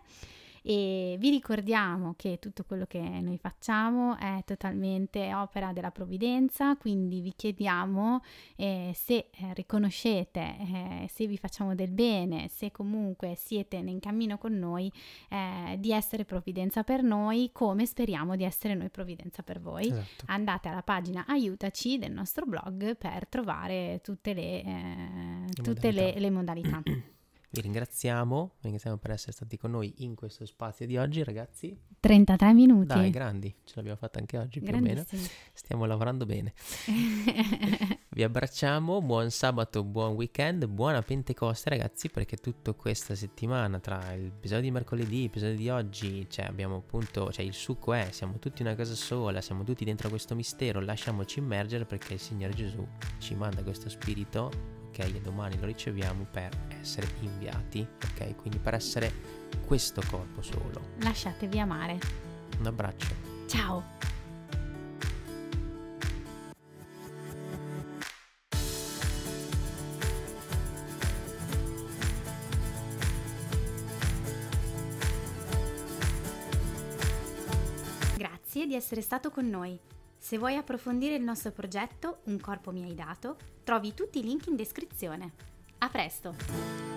E 0.63 1.17
vi 1.19 1.31
ricordiamo 1.31 2.15
che 2.17 2.39
tutto 2.39 2.63
quello 2.65 2.87
che 2.87 3.01
noi 3.01 3.37
facciamo 3.37 4.17
è 4.17 4.43
totalmente 4.45 5.35
opera 5.35 5.73
della 5.73 5.91
provvidenza, 5.91 6.77
quindi 6.77 7.21
vi 7.21 7.33
chiediamo 7.35 8.23
eh, 8.57 8.93
se 8.95 9.31
eh, 9.31 9.55
riconoscete, 9.55 10.41
eh, 10.41 11.07
se 11.09 11.27
vi 11.27 11.37
facciamo 11.37 11.75
del 11.75 11.91
bene, 11.91 12.49
se 12.49 12.71
comunque 12.71 13.35
siete 13.37 13.77
in 13.77 13.99
cammino 13.99 14.39
con 14.39 14.57
noi, 14.57 14.91
eh, 15.29 15.77
di 15.79 15.93
essere 15.93 16.25
provvidenza 16.25 16.85
per 16.85 17.03
noi, 17.03 17.51
come 17.53 17.85
speriamo 17.85 18.37
di 18.37 18.45
essere 18.45 18.75
noi 18.75 18.89
provvidenza 18.89 19.43
per 19.43 19.61
voi. 19.61 19.89
Esatto. 19.89 20.25
Andate 20.27 20.69
alla 20.69 20.83
pagina 20.83 21.25
aiutaci 21.27 21.99
del 21.99 22.13
nostro 22.13 22.47
blog 22.47 22.97
per 22.97 23.27
trovare 23.27 24.01
tutte 24.03 24.33
le, 24.33 24.63
eh, 24.63 25.45
le 25.47 25.53
tutte 25.55 25.91
modalità. 25.91 25.91
Le, 25.91 26.21
le 26.21 26.31
modalità. 26.31 26.83
Vi 27.55 27.61
ringraziamo, 27.61 28.55
ringraziamo 28.63 28.97
per 28.97 29.11
essere 29.11 29.33
stati 29.33 29.59
con 29.59 29.73
noi 29.73 29.93
in 29.99 30.15
questo 30.15 30.47
spazio 30.47 30.87
di 30.87 30.97
oggi, 30.97 31.23
ragazzi. 31.23 31.79
33 32.01 32.55
minuti. 32.55 32.87
Dai, 32.87 33.11
grandi, 33.11 33.55
ce 33.65 33.75
l'abbiamo 33.77 33.99
fatta 33.99 34.19
anche 34.19 34.39
oggi 34.39 34.63
più 34.63 34.75
o 34.75 34.81
meno. 34.81 35.05
Stiamo 35.53 35.85
lavorando 35.85 36.25
bene. 36.25 36.55
Vi 38.09 38.23
abbracciamo, 38.23 39.03
buon 39.03 39.31
sabato, 39.31 39.85
buon 39.85 40.15
weekend, 40.15 40.65
buona 40.67 41.03
Pentecoste, 41.03 41.69
ragazzi, 41.69 42.09
perché 42.09 42.39
tutta 42.39 42.73
questa 42.73 43.15
settimana 43.15 43.81
tra 43.81 44.01
l'episodio 44.15 44.63
di 44.63 44.71
mercoledì, 44.71 45.23
l'episodio 45.25 45.57
di 45.57 45.69
oggi, 45.69 46.27
cioè 46.31 46.47
abbiamo 46.47 46.77
appunto, 46.77 47.31
cioè 47.31 47.45
il 47.45 47.53
succo 47.53 47.93
è, 47.93 48.09
siamo 48.13 48.39
tutti 48.39 48.63
una 48.63 48.75
cosa 48.75 48.95
sola, 48.95 49.43
siamo 49.43 49.63
tutti 49.63 49.85
dentro 49.85 50.09
questo 50.09 50.35
mistero, 50.35 50.81
lasciamoci 50.81 51.39
immergere 51.39 51.85
perché 51.85 52.15
il 52.15 52.21
Signore 52.21 52.55
Gesù 52.55 52.87
ci 53.19 53.35
manda 53.35 53.63
questo 53.63 53.91
spirito 53.91 54.82
ok? 54.93 54.99
E 54.99 55.21
domani 55.21 55.59
lo 55.59 55.67
riceviamo 55.67 56.27
per 56.31 56.51
essere 56.81 57.09
inviati, 57.21 57.81
ok? 57.81 58.37
Quindi 58.37 58.59
per 58.59 58.75
essere 58.75 59.11
questo 59.67 60.03
corpo 60.09 60.43
solo. 60.43 60.91
Lasciatevi 60.99 61.59
amare. 61.59 61.99
Un 62.59 62.67
abbraccio. 62.67 63.15
Ciao. 63.47 64.01
Grazie 78.17 78.67
di 78.67 78.75
essere 78.75 79.01
stato 79.01 79.31
con 79.31 79.49
noi. 79.49 79.81
Se 80.23 80.39
vuoi 80.39 80.57
approfondire 80.57 81.17
il 81.17 81.25
nostro 81.25 81.51
progetto 81.51 82.21
Un 82.27 82.39
corpo 82.39 82.71
mi 82.71 82.85
hai 82.85 82.95
dato, 82.95 83.37
trovi 83.65 83.93
tutti 83.93 84.21
i 84.21 84.23
link 84.23 84.47
in 84.47 84.55
descrizione. 84.55 85.33
A 85.79 85.89
presto! 85.89 86.92